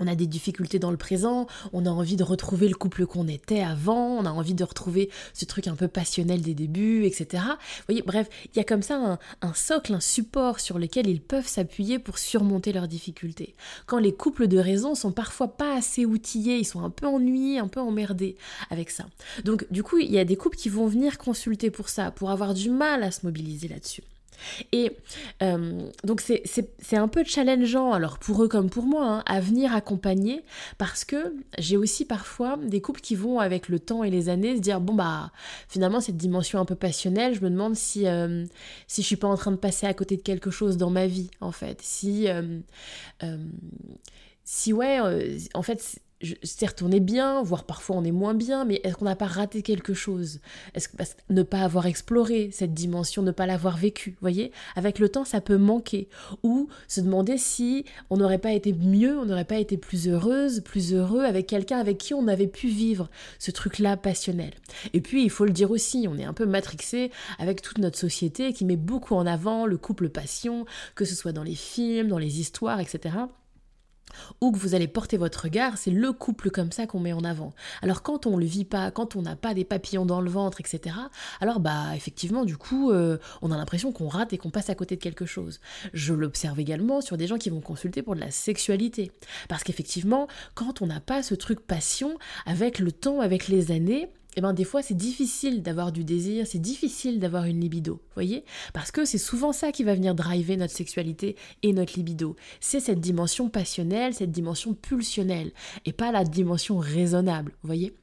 on 0.00 0.06
a 0.06 0.14
des 0.14 0.26
difficultés 0.26 0.78
dans 0.78 0.90
le 0.90 0.96
présent, 0.96 1.46
on 1.72 1.86
a 1.86 1.90
envie 1.90 2.16
de 2.16 2.24
retrouver 2.24 2.68
le 2.68 2.74
couple 2.74 3.06
qu'on 3.06 3.28
était 3.28 3.60
avant, 3.60 4.16
on 4.16 4.24
a 4.24 4.30
envie 4.30 4.54
de 4.54 4.64
retrouver 4.64 5.10
ce 5.34 5.44
truc 5.44 5.68
un 5.68 5.76
peu 5.76 5.88
passionnel 5.88 6.40
des 6.40 6.54
débuts, 6.54 7.04
etc. 7.04 7.42
Vous 7.42 7.84
voyez, 7.88 8.02
bref, 8.02 8.28
il 8.52 8.56
y 8.56 8.60
a 8.60 8.64
comme 8.64 8.82
ça 8.82 9.18
un, 9.42 9.54
socle, 9.54 9.94
un 9.94 10.00
support 10.00 10.60
sur 10.60 10.78
lequel 10.78 11.06
ils 11.06 11.20
peuvent 11.20 11.46
s'appuyer 11.46 11.98
pour 11.98 12.18
surmonter 12.18 12.72
leurs 12.72 12.88
difficultés. 12.88 13.54
Quand 13.86 13.98
les 13.98 14.14
couples 14.14 14.48
de 14.48 14.58
raison 14.58 14.94
sont 14.94 15.12
parfois 15.12 15.48
pas 15.48 15.76
assez 15.76 16.06
outillés, 16.06 16.58
ils 16.58 16.64
sont 16.64 16.82
un 16.82 16.90
peu 16.90 17.06
ennuyés, 17.06 17.58
un 17.58 17.68
peu 17.68 17.80
emmerdés 17.80 18.36
avec 18.70 18.90
ça. 18.90 19.06
Donc 19.44 19.66
du 19.70 19.82
coup, 19.82 19.98
il 19.98 20.10
y 20.10 20.18
a 20.18 20.24
des 20.24 20.36
couples 20.36 20.56
qui 20.56 20.68
vont 20.68 20.86
venir 20.86 21.18
consulter 21.18 21.70
pour 21.70 21.88
ça, 21.88 22.10
pour 22.10 22.30
avoir 22.30 22.54
du 22.54 22.70
mal 22.70 23.02
à 23.02 23.10
se 23.10 23.26
mobiliser 23.26 23.68
là-dessus. 23.68 24.02
Et 24.72 24.96
euh, 25.42 25.88
donc 26.04 26.20
c'est 26.20 26.96
un 26.96 27.08
peu 27.08 27.24
challengeant, 27.24 27.92
alors 27.92 28.18
pour 28.18 28.42
eux 28.42 28.48
comme 28.48 28.70
pour 28.70 28.84
moi, 28.84 29.06
hein, 29.06 29.22
à 29.26 29.40
venir 29.40 29.74
accompagner, 29.74 30.44
parce 30.78 31.04
que 31.04 31.34
j'ai 31.58 31.76
aussi 31.76 32.04
parfois 32.04 32.56
des 32.56 32.80
couples 32.80 33.00
qui 33.00 33.14
vont 33.14 33.38
avec 33.38 33.68
le 33.68 33.78
temps 33.78 34.04
et 34.04 34.10
les 34.10 34.28
années 34.28 34.56
se 34.56 34.60
dire, 34.60 34.80
bon 34.80 34.94
bah 34.94 35.30
finalement 35.68 36.00
cette 36.00 36.16
dimension 36.16 36.58
un 36.60 36.64
peu 36.64 36.74
passionnelle, 36.74 37.34
je 37.34 37.40
me 37.40 37.50
demande 37.50 37.76
si, 37.76 38.06
euh, 38.06 38.44
si 38.86 39.02
je 39.02 39.06
suis 39.06 39.16
pas 39.16 39.28
en 39.28 39.36
train 39.36 39.52
de 39.52 39.56
passer 39.56 39.86
à 39.86 39.94
côté 39.94 40.16
de 40.16 40.22
quelque 40.22 40.50
chose 40.50 40.76
dans 40.76 40.90
ma 40.90 41.06
vie, 41.06 41.30
en 41.40 41.52
fait. 41.52 41.80
Si, 41.82 42.28
euh, 42.28 42.60
si 44.44 44.72
ouais, 44.72 44.98
en 45.54 45.62
fait 45.62 46.00
certes 46.42 46.82
on 46.82 46.90
est 46.90 47.00
bien, 47.00 47.42
voire 47.42 47.64
parfois 47.64 47.96
on 47.96 48.04
est 48.04 48.12
moins 48.12 48.34
bien, 48.34 48.64
mais 48.64 48.80
est-ce 48.84 48.96
qu'on 48.96 49.04
n'a 49.04 49.16
pas 49.16 49.26
raté 49.26 49.62
quelque 49.62 49.94
chose? 49.94 50.40
Est-ce 50.74 50.88
que 50.88 50.96
ne 51.30 51.42
pas 51.42 51.60
avoir 51.60 51.86
exploré 51.86 52.50
cette 52.52 52.74
dimension, 52.74 53.22
ne 53.22 53.30
pas 53.30 53.46
l'avoir 53.46 53.76
vécu, 53.76 54.16
voyez? 54.20 54.52
Avec 54.76 54.98
le 54.98 55.08
temps, 55.08 55.24
ça 55.24 55.40
peut 55.40 55.56
manquer. 55.56 56.08
Ou 56.42 56.68
se 56.88 57.00
demander 57.00 57.38
si 57.38 57.84
on 58.10 58.16
n'aurait 58.16 58.38
pas 58.38 58.52
été 58.52 58.72
mieux, 58.72 59.18
on 59.18 59.24
n'aurait 59.24 59.44
pas 59.44 59.58
été 59.58 59.76
plus 59.76 60.08
heureuse, 60.08 60.60
plus 60.60 60.94
heureux 60.94 61.24
avec 61.24 61.46
quelqu'un 61.46 61.78
avec 61.78 61.98
qui 61.98 62.14
on 62.14 62.28
avait 62.28 62.46
pu 62.46 62.68
vivre 62.68 63.10
ce 63.38 63.50
truc-là 63.50 63.96
passionnel. 63.96 64.52
Et 64.92 65.00
puis, 65.00 65.24
il 65.24 65.30
faut 65.30 65.44
le 65.44 65.52
dire 65.52 65.70
aussi, 65.70 66.06
on 66.08 66.18
est 66.18 66.24
un 66.24 66.32
peu 66.32 66.46
matrixé 66.46 67.10
avec 67.38 67.62
toute 67.62 67.78
notre 67.78 67.98
société 67.98 68.52
qui 68.52 68.64
met 68.64 68.76
beaucoup 68.76 69.14
en 69.14 69.26
avant 69.26 69.66
le 69.66 69.76
couple 69.76 70.08
passion, 70.08 70.64
que 70.94 71.04
ce 71.04 71.14
soit 71.14 71.32
dans 71.32 71.42
les 71.42 71.54
films, 71.54 72.08
dans 72.08 72.18
les 72.18 72.40
histoires, 72.40 72.80
etc 72.80 73.10
ou 74.40 74.52
que 74.52 74.58
vous 74.58 74.74
allez 74.74 74.88
porter 74.88 75.16
votre 75.16 75.44
regard, 75.44 75.78
c'est 75.78 75.90
le 75.90 76.12
couple 76.12 76.50
comme 76.50 76.72
ça 76.72 76.86
qu'on 76.86 77.00
met 77.00 77.12
en 77.12 77.24
avant. 77.24 77.52
Alors 77.82 78.02
quand 78.02 78.26
on 78.26 78.36
le 78.36 78.44
vit 78.44 78.64
pas, 78.64 78.90
quand 78.90 79.16
on 79.16 79.22
n'a 79.22 79.36
pas 79.36 79.54
des 79.54 79.64
papillons 79.64 80.06
dans 80.06 80.20
le 80.20 80.30
ventre, 80.30 80.60
etc., 80.60 80.96
alors 81.40 81.60
bah 81.60 81.94
effectivement 81.94 82.44
du 82.44 82.56
coup 82.56 82.90
euh, 82.90 83.18
on 83.42 83.50
a 83.50 83.56
l'impression 83.56 83.92
qu'on 83.92 84.08
rate 84.08 84.32
et 84.32 84.38
qu'on 84.38 84.50
passe 84.50 84.70
à 84.70 84.74
côté 84.74 84.96
de 84.96 85.00
quelque 85.00 85.26
chose. 85.26 85.60
Je 85.92 86.14
l'observe 86.14 86.58
également 86.60 87.00
sur 87.00 87.16
des 87.16 87.26
gens 87.26 87.38
qui 87.38 87.50
vont 87.50 87.60
consulter 87.60 88.02
pour 88.02 88.14
de 88.14 88.20
la 88.20 88.30
sexualité. 88.30 89.12
Parce 89.48 89.62
qu'effectivement, 89.64 90.28
quand 90.54 90.82
on 90.82 90.86
n'a 90.86 91.00
pas 91.00 91.22
ce 91.22 91.34
truc 91.34 91.60
passion, 91.60 92.18
avec 92.46 92.78
le 92.78 92.92
temps, 92.92 93.20
avec 93.20 93.48
les 93.48 93.70
années, 93.70 94.08
et 94.34 94.38
eh 94.38 94.40
ben 94.40 94.54
des 94.54 94.64
fois 94.64 94.80
c'est 94.80 94.96
difficile 94.96 95.62
d'avoir 95.62 95.92
du 95.92 96.04
désir, 96.04 96.46
c'est 96.46 96.58
difficile 96.58 97.20
d'avoir 97.20 97.44
une 97.44 97.60
libido, 97.60 98.00
voyez? 98.14 98.46
Parce 98.72 98.90
que 98.90 99.04
c'est 99.04 99.18
souvent 99.18 99.52
ça 99.52 99.72
qui 99.72 99.84
va 99.84 99.94
venir 99.94 100.14
driver 100.14 100.56
notre 100.56 100.72
sexualité 100.72 101.36
et 101.62 101.74
notre 101.74 101.92
libido. 101.96 102.34
C'est 102.58 102.80
cette 102.80 103.00
dimension 103.00 103.50
passionnelle, 103.50 104.14
cette 104.14 104.30
dimension 104.30 104.72
pulsionnelle, 104.72 105.52
et 105.84 105.92
pas 105.92 106.12
la 106.12 106.24
dimension 106.24 106.78
raisonnable, 106.78 107.52
voyez? 107.62 107.94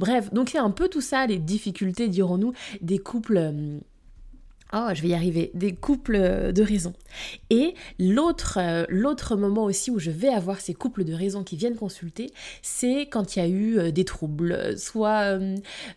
Bref, 0.00 0.32
donc 0.32 0.48
c'est 0.48 0.58
un 0.58 0.72
peu 0.72 0.88
tout 0.88 1.00
ça, 1.00 1.28
les 1.28 1.38
difficultés, 1.38 2.08
dirons-nous, 2.08 2.52
des 2.80 2.98
couples... 2.98 3.36
Euh, 3.36 3.78
Oh, 4.74 4.88
je 4.92 5.00
vais 5.00 5.08
y 5.08 5.14
arriver. 5.14 5.50
Des 5.54 5.74
couples 5.74 6.52
de 6.52 6.62
raison. 6.62 6.92
Et 7.48 7.74
l'autre, 7.98 8.58
euh, 8.60 8.84
l'autre 8.90 9.34
moment 9.34 9.64
aussi 9.64 9.90
où 9.90 9.98
je 9.98 10.10
vais 10.10 10.28
avoir 10.28 10.60
ces 10.60 10.74
couples 10.74 11.04
de 11.04 11.14
raison 11.14 11.42
qui 11.42 11.56
viennent 11.56 11.76
consulter, 11.76 12.30
c'est 12.60 13.02
quand 13.02 13.34
il 13.34 13.38
y 13.38 13.42
a 13.42 13.48
eu 13.48 13.78
euh, 13.78 13.90
des 13.90 14.04
troubles, 14.04 14.78
soit 14.78 15.38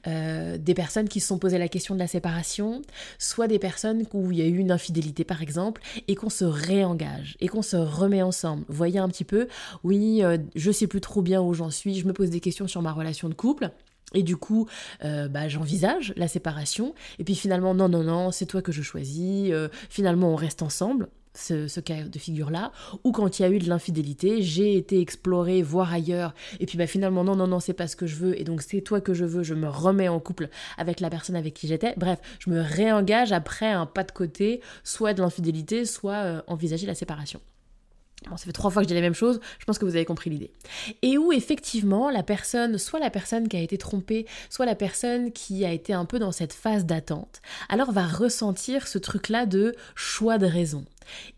euh, 0.08 0.58
des 0.58 0.74
personnes 0.74 1.10
qui 1.10 1.20
se 1.20 1.28
sont 1.28 1.38
posées 1.38 1.58
la 1.58 1.68
question 1.68 1.96
de 1.96 2.00
la 2.00 2.08
séparation, 2.08 2.82
soit 3.20 3.48
des 3.48 3.60
personnes 3.60 4.06
où 4.14 4.32
il 4.32 4.38
y 4.38 4.42
a 4.42 4.46
eu 4.46 4.58
une 4.58 4.72
infidélité 4.72 5.26
par 5.26 5.42
exemple, 5.42 5.82
et 6.08 6.16
qu'on 6.16 6.30
se 6.30 6.46
réengage, 6.46 7.36
et 7.42 7.50
qu'on 7.50 7.62
se 7.62 7.76
remet 7.76 8.22
ensemble. 8.22 8.64
Voyez 8.70 9.00
un 9.00 9.10
petit 9.10 9.26
peu, 9.26 9.48
oui, 9.84 10.24
je 10.56 10.72
sais 10.72 10.88
plus 10.88 11.02
trop 11.02 11.22
bien 11.22 11.42
où 11.42 11.54
j'en 11.54 11.70
suis, 11.70 11.96
je 11.96 12.08
me 12.08 12.14
pose 12.14 12.30
des 12.30 12.40
questions 12.40 12.68
sur 12.68 12.82
ma 12.82 12.94
relation 12.94 13.28
de 13.28 13.34
couple. 13.34 13.72
Et 14.14 14.24
du 14.24 14.38
coup, 14.38 14.68
euh, 15.04 15.28
bah, 15.28 15.48
j'envisage 15.48 16.14
la 16.18 16.28
séparation. 16.28 16.94
Et 17.20 17.24
puis 17.24 17.36
finalement, 17.36 17.74
non, 17.74 17.90
non, 17.90 18.04
non, 18.04 18.32
c'est 18.32 18.46
toi 18.46 18.62
que 18.62 18.72
je 18.72 18.82
choisis. 18.82 19.52
Euh, 19.52 19.70
finalement, 19.90 20.32
on 20.32 20.36
reste 20.36 20.62
ensemble. 20.62 21.10
Ce, 21.34 21.80
cas 21.80 22.04
de 22.04 22.20
figure-là, 22.20 22.74
ou 23.06 23.14
quand 23.14 23.40
il 23.40 23.44
y 23.44 23.46
a 23.46 23.50
eu 23.50 23.58
de 23.58 23.70
l'infidélité, 23.70 24.42
j'ai 24.42 24.76
été 24.76 25.00
explorer, 25.00 25.62
voir 25.62 25.94
ailleurs, 25.94 26.36
et 26.60 26.66
puis 26.66 26.78
bah 26.78 26.88
finalement 26.88 27.24
non, 27.24 27.38
non, 27.38 27.48
non, 27.48 27.62
c'est 27.62 27.72
pas 27.72 27.88
ce 27.88 27.96
que 27.96 28.06
je 28.06 28.18
veux, 28.18 28.38
et 28.38 28.44
donc 28.44 28.62
c'est 28.62 28.82
toi 28.82 29.00
que 29.00 29.14
je 29.14 29.24
veux, 29.24 29.42
je 29.42 29.54
me 29.54 29.70
remets 29.70 30.10
en 30.10 30.20
couple 30.20 30.50
avec 30.78 31.00
la 31.00 31.10
personne 31.10 31.38
avec 31.38 31.54
qui 31.54 31.70
j'étais, 31.70 31.94
bref, 31.96 32.20
je 32.40 32.50
me 32.50 32.60
réengage 32.60 33.32
après 33.32 33.72
un 33.72 33.86
pas 33.86 34.04
de 34.04 34.12
côté, 34.12 34.60
soit 34.84 35.14
de 35.14 35.22
l'infidélité, 35.22 35.86
soit 35.86 36.16
euh, 36.16 36.42
envisager 36.48 36.86
la 36.86 36.96
séparation. 36.96 37.40
Bon, 38.30 38.38
ça 38.38 38.46
fait 38.46 38.52
trois 38.52 38.70
fois 38.70 38.84
que 38.84 38.86
je 38.86 38.90
dis 38.90 38.94
la 38.94 39.02
même 39.02 39.16
chose, 39.16 39.40
je 39.58 39.66
pense 39.66 39.80
que 39.80 39.86
vous 39.86 39.96
avez 39.96 40.06
compris 40.06 40.30
l'idée. 40.30 40.52
Et 41.02 41.18
où 41.18 41.32
effectivement 41.32 42.12
la 42.12 42.22
personne, 42.22 42.78
soit 42.78 43.00
la 43.00 43.10
personne 43.10 43.48
qui 43.48 43.58
a 43.58 43.62
été 43.62 43.80
trompée, 43.80 44.28
soit 44.50 44.68
la 44.68 44.76
personne 44.76 45.32
qui 45.32 45.66
a 45.66 45.72
été 45.72 45.94
un 45.94 46.06
peu 46.06 46.20
dans 46.20 46.32
cette 46.32 46.54
phase 46.54 46.86
d'attente, 46.86 47.42
alors 47.68 47.92
va 47.92 48.06
ressentir 48.06 48.88
ce 48.88 49.00
truc-là 49.00 49.48
de 49.48 49.76
choix 49.96 50.38
de 50.38 50.46
raison. 50.46 50.86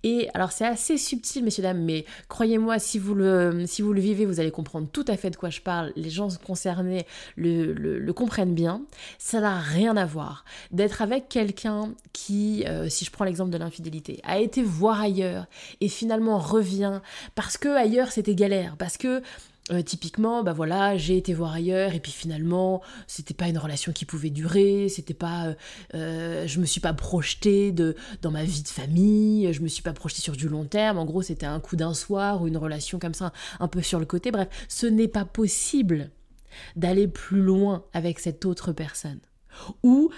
Et 0.04 0.30
alors 0.34 0.52
c'est 0.52 0.66
assez 0.66 0.98
subtil, 0.98 1.44
messieurs, 1.44 1.64
dames, 1.64 1.84
mais 1.84 2.06
croyez-moi, 2.28 2.80
si, 2.80 3.00
vous 3.00 3.16
le, 3.16 3.66
si 3.68 3.82
vous 3.82 3.94
le 3.94 4.02
vivez, 4.02 4.26
vous 4.26 4.40
allez 4.40 4.52
comprendre 4.52 4.88
tout 4.92 5.06
à 5.08 5.18
fait 5.18 5.30
de 5.30 5.36
quoi 5.36 5.50
je 5.50 5.62
parle. 5.62 5.94
Les 5.96 6.10
gens 6.10 6.28
concernés 6.46 7.06
le, 7.36 7.74
le, 7.74 8.14
comprennent 8.14 8.54
bien. 8.54 8.84
Ça 9.18 9.40
n'a 9.40 9.60
rien 9.60 9.98
à 9.98 10.06
voir 10.06 10.46
d'être 10.72 11.02
avec 11.02 11.30
quelqu'un 11.30 11.94
qui, 12.12 12.64
euh, 12.68 12.90
si 12.90 13.06
je 13.06 13.12
prends 13.12 13.26
l'exemple 13.26 13.50
de 13.52 13.58
l'infidélité, 13.58 14.20
a 14.24 14.40
été 14.40 14.62
voir 14.62 15.02
ailleurs 15.02 15.48
et 15.82 15.88
finalement 15.88 16.38
revient 16.38 17.02
parce 17.36 17.58
que 17.58 17.70
ailleurs 17.70 18.12
c'était 18.12 18.36
galère, 18.36 18.76
parce 18.78 18.98
que 18.98 19.22
euh, 19.72 19.82
typiquement, 19.82 20.44
bah 20.44 20.52
voilà, 20.52 20.98
j'ai 20.98 21.16
été 21.16 21.34
voir 21.34 21.54
ailleurs 21.54 21.94
et 21.94 22.02
puis 22.02 22.12
finalement, 22.12 22.82
c'était 23.08 23.34
pas 23.34 23.48
une 23.48 23.58
relation 23.58 23.94
qui 23.94 24.04
pouvait 24.04 24.30
durer, 24.30 24.90
c'était 24.90 25.14
pas, 25.14 25.46
euh, 25.46 25.54
euh, 25.94 26.48
je 26.48 26.60
me 26.60 26.66
suis 26.66 26.82
pas 26.82 26.94
projetée 26.94 27.72
de 27.72 27.96
dans 28.22 28.32
ma 28.32 28.44
vie 28.44 28.62
de 28.62 28.68
famille, 28.68 29.54
je 29.54 29.62
me 29.62 29.70
suis 29.70 29.82
pas 29.82 29.94
projetée 29.94 30.22
sur 30.22 30.36
du 30.36 30.50
long 30.50 30.66
terme. 30.66 30.98
En 30.98 31.06
gros, 31.06 31.22
c'était 31.22 31.46
un 31.46 31.62
coup 31.62 31.78
d'un 31.78 31.94
soir 31.94 32.42
ou 32.42 32.48
une 32.48 32.58
relation 32.58 33.00
comme 33.00 33.14
ça, 33.14 33.32
un 33.62 33.70
peu 33.70 33.82
sur 33.82 34.00
le 34.00 34.06
côté. 34.06 34.32
Bref, 34.32 34.50
ce 34.68 34.86
n'est 34.86 35.08
pas 35.08 35.24
possible 35.24 36.12
d'aller 36.76 37.08
plus 37.08 37.42
loin 37.42 37.86
avec 37.94 38.20
cette 38.20 38.46
autre 38.46 38.74
personne. 38.74 39.20
Ou 39.82 40.10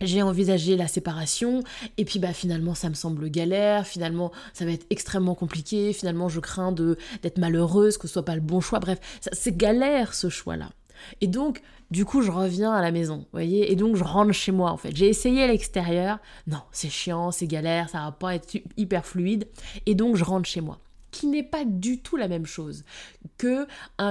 j'ai 0.00 0.22
envisagé 0.22 0.76
la 0.76 0.88
séparation 0.88 1.62
et 1.96 2.04
puis 2.04 2.18
bah 2.18 2.32
finalement 2.32 2.74
ça 2.74 2.88
me 2.88 2.94
semble 2.94 3.28
galère, 3.30 3.86
finalement 3.86 4.32
ça 4.52 4.64
va 4.64 4.72
être 4.72 4.86
extrêmement 4.90 5.34
compliqué, 5.34 5.92
finalement 5.92 6.28
je 6.28 6.40
crains 6.40 6.72
de 6.72 6.96
d'être 7.22 7.38
malheureuse, 7.38 7.98
que 7.98 8.06
ce 8.06 8.14
soit 8.14 8.24
pas 8.24 8.34
le 8.34 8.40
bon 8.40 8.60
choix, 8.60 8.78
bref, 8.78 8.98
c'est 9.32 9.56
galère 9.56 10.14
ce 10.14 10.28
choix-là. 10.28 10.70
Et 11.20 11.26
donc 11.26 11.62
du 11.90 12.04
coup 12.04 12.22
je 12.22 12.30
reviens 12.30 12.72
à 12.72 12.82
la 12.82 12.90
maison, 12.90 13.26
voyez, 13.32 13.72
et 13.72 13.76
donc 13.76 13.96
je 13.96 14.04
rentre 14.04 14.32
chez 14.32 14.52
moi 14.52 14.70
en 14.70 14.76
fait. 14.76 14.94
J'ai 14.94 15.08
essayé 15.08 15.42
à 15.42 15.46
l'extérieur, 15.46 16.18
non 16.46 16.62
c'est 16.72 16.90
chiant, 16.90 17.30
c'est 17.30 17.46
galère, 17.46 17.88
ça 17.88 17.98
va 17.98 18.12
pas 18.12 18.34
être 18.34 18.56
hyper 18.76 19.04
fluide, 19.04 19.48
et 19.86 19.94
donc 19.94 20.16
je 20.16 20.24
rentre 20.24 20.48
chez 20.48 20.60
moi 20.60 20.78
qui 21.10 21.26
n'est 21.26 21.42
pas 21.42 21.64
du 21.64 22.00
tout 22.00 22.16
la 22.16 22.28
même 22.28 22.46
chose 22.46 22.84
que 23.36 23.66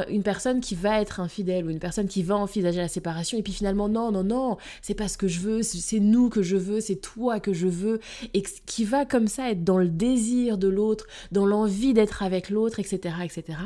une 0.10 0.24
personne 0.24 0.62
qui 0.62 0.76
va 0.76 1.02
être 1.02 1.20
infidèle 1.20 1.66
ou 1.66 1.70
une 1.70 1.80
personne 1.80 2.08
qui 2.08 2.24
va 2.24 2.36
envisager 2.36 2.80
la 2.80 2.88
séparation 2.88 3.38
et 3.38 3.44
puis 3.44 3.54
finalement 3.54 3.90
non 3.90 4.12
non 4.12 4.24
non 4.24 4.58
c'est 4.82 4.94
pas 4.94 5.08
ce 5.08 5.18
que 5.18 5.28
je 5.28 5.40
veux 5.40 5.64
c'est 5.64 6.00
nous 6.00 6.30
que 6.30 6.42
je 6.42 6.58
veux 6.58 6.80
c'est 6.80 6.96
toi 6.96 7.40
que 7.40 7.54
je 7.54 7.68
veux 7.68 8.00
et 8.34 8.42
qui 8.66 8.86
va 8.86 9.06
comme 9.06 9.28
ça 9.28 9.52
être 9.52 9.64
dans 9.64 9.78
le 9.78 9.90
désir 9.90 10.58
de 10.58 10.68
l'autre 10.68 11.08
dans 11.32 11.46
l'envie 11.46 11.94
d'être 11.94 12.24
avec 12.24 12.50
l'autre 12.50 12.80
etc 12.80 13.16
etc 13.24 13.58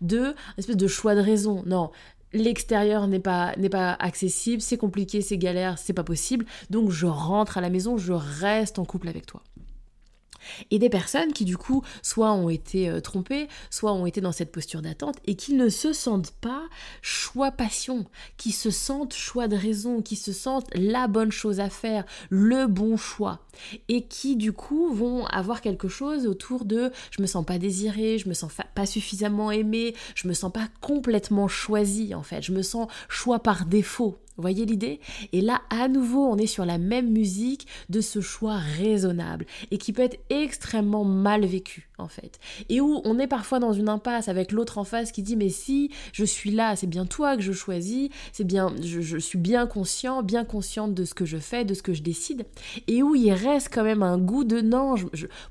de 0.00 0.24
une 0.24 0.34
espèce 0.58 0.76
de 0.76 0.86
choix 0.86 1.14
de 1.14 1.20
raison. 1.20 1.62
Non 1.66 1.90
l'extérieur 2.32 3.06
n'est 3.06 3.20
pas 3.20 3.54
n'est 3.56 3.68
pas 3.68 3.92
accessible 3.92 4.60
c'est 4.60 4.76
compliqué 4.76 5.20
c'est 5.20 5.38
galère 5.38 5.78
c'est 5.78 5.92
pas 5.92 6.02
possible. 6.04 6.44
Donc 6.70 6.90
je 6.90 7.06
rentre 7.06 7.58
à 7.58 7.60
la 7.60 7.70
maison 7.70 7.96
je 7.96 8.12
reste 8.12 8.78
en 8.78 8.84
couple 8.84 9.08
avec 9.08 9.26
toi 9.26 9.42
et 10.70 10.78
des 10.78 10.88
personnes 10.88 11.32
qui 11.32 11.44
du 11.44 11.56
coup 11.56 11.82
soit 12.02 12.32
ont 12.32 12.48
été 12.48 12.88
euh, 12.88 13.00
trompées, 13.00 13.48
soit 13.70 13.92
ont 13.92 14.06
été 14.06 14.20
dans 14.20 14.32
cette 14.32 14.52
posture 14.52 14.82
d'attente 14.82 15.16
et 15.26 15.36
qui 15.36 15.54
ne 15.54 15.68
se 15.68 15.92
sentent 15.92 16.32
pas 16.40 16.64
choix 17.02 17.50
passion, 17.50 18.06
qui 18.36 18.52
se 18.52 18.70
sentent 18.70 19.14
choix 19.14 19.48
de 19.48 19.56
raison, 19.56 20.02
qui 20.02 20.16
se 20.16 20.32
sentent 20.32 20.68
la 20.74 21.08
bonne 21.08 21.32
chose 21.32 21.60
à 21.60 21.70
faire, 21.70 22.04
le 22.30 22.66
bon 22.66 22.96
choix 22.96 23.40
et 23.88 24.06
qui 24.06 24.36
du 24.36 24.52
coup 24.52 24.92
vont 24.92 25.26
avoir 25.26 25.60
quelque 25.60 25.88
chose 25.88 26.26
autour 26.26 26.64
de 26.64 26.90
je 27.10 27.22
me 27.22 27.26
sens 27.26 27.44
pas 27.44 27.58
désirée, 27.58 28.18
je 28.18 28.28
me 28.28 28.34
sens 28.34 28.52
pas 28.74 28.86
suffisamment 28.86 29.50
aimée, 29.50 29.94
je 30.14 30.28
me 30.28 30.34
sens 30.34 30.52
pas 30.52 30.68
complètement 30.80 31.48
choisie 31.48 32.14
en 32.14 32.22
fait, 32.22 32.42
je 32.42 32.52
me 32.52 32.62
sens 32.62 32.88
choix 33.08 33.38
par 33.38 33.66
défaut. 33.66 34.18
Vous 34.36 34.42
voyez 34.42 34.66
l'idée? 34.66 34.98
Et 35.32 35.40
là, 35.40 35.62
à 35.70 35.86
nouveau, 35.86 36.26
on 36.26 36.36
est 36.36 36.48
sur 36.48 36.64
la 36.64 36.78
même 36.78 37.08
musique 37.08 37.68
de 37.88 38.00
ce 38.00 38.20
choix 38.20 38.56
raisonnable 38.56 39.46
et 39.70 39.78
qui 39.78 39.92
peut 39.92 40.02
être 40.02 40.18
extrêmement 40.28 41.04
mal 41.04 41.46
vécu, 41.46 41.88
en 41.98 42.08
fait. 42.08 42.40
Et 42.68 42.80
où 42.80 43.00
on 43.04 43.20
est 43.20 43.28
parfois 43.28 43.60
dans 43.60 43.72
une 43.72 43.88
impasse 43.88 44.26
avec 44.28 44.50
l'autre 44.50 44.78
en 44.78 44.84
face 44.84 45.12
qui 45.12 45.22
dit 45.22 45.36
Mais 45.36 45.50
si 45.50 45.92
je 46.12 46.24
suis 46.24 46.50
là, 46.50 46.74
c'est 46.74 46.88
bien 46.88 47.06
toi 47.06 47.36
que 47.36 47.42
je 47.42 47.52
choisis, 47.52 48.08
c'est 48.32 48.44
bien, 48.44 48.74
je, 48.82 49.18
suis 49.18 49.38
bien 49.38 49.68
conscient, 49.68 50.24
bien 50.24 50.44
consciente 50.44 50.94
de 50.94 51.04
ce 51.04 51.14
que 51.14 51.24
je 51.24 51.38
fais, 51.38 51.64
de 51.64 51.74
ce 51.74 51.82
que 51.82 51.92
je 51.92 52.02
décide. 52.02 52.44
Et 52.88 53.04
où 53.04 53.14
il 53.14 53.32
reste 53.32 53.68
quand 53.72 53.84
même 53.84 54.02
un 54.02 54.18
goût 54.18 54.42
de 54.42 54.60
non, 54.60 54.96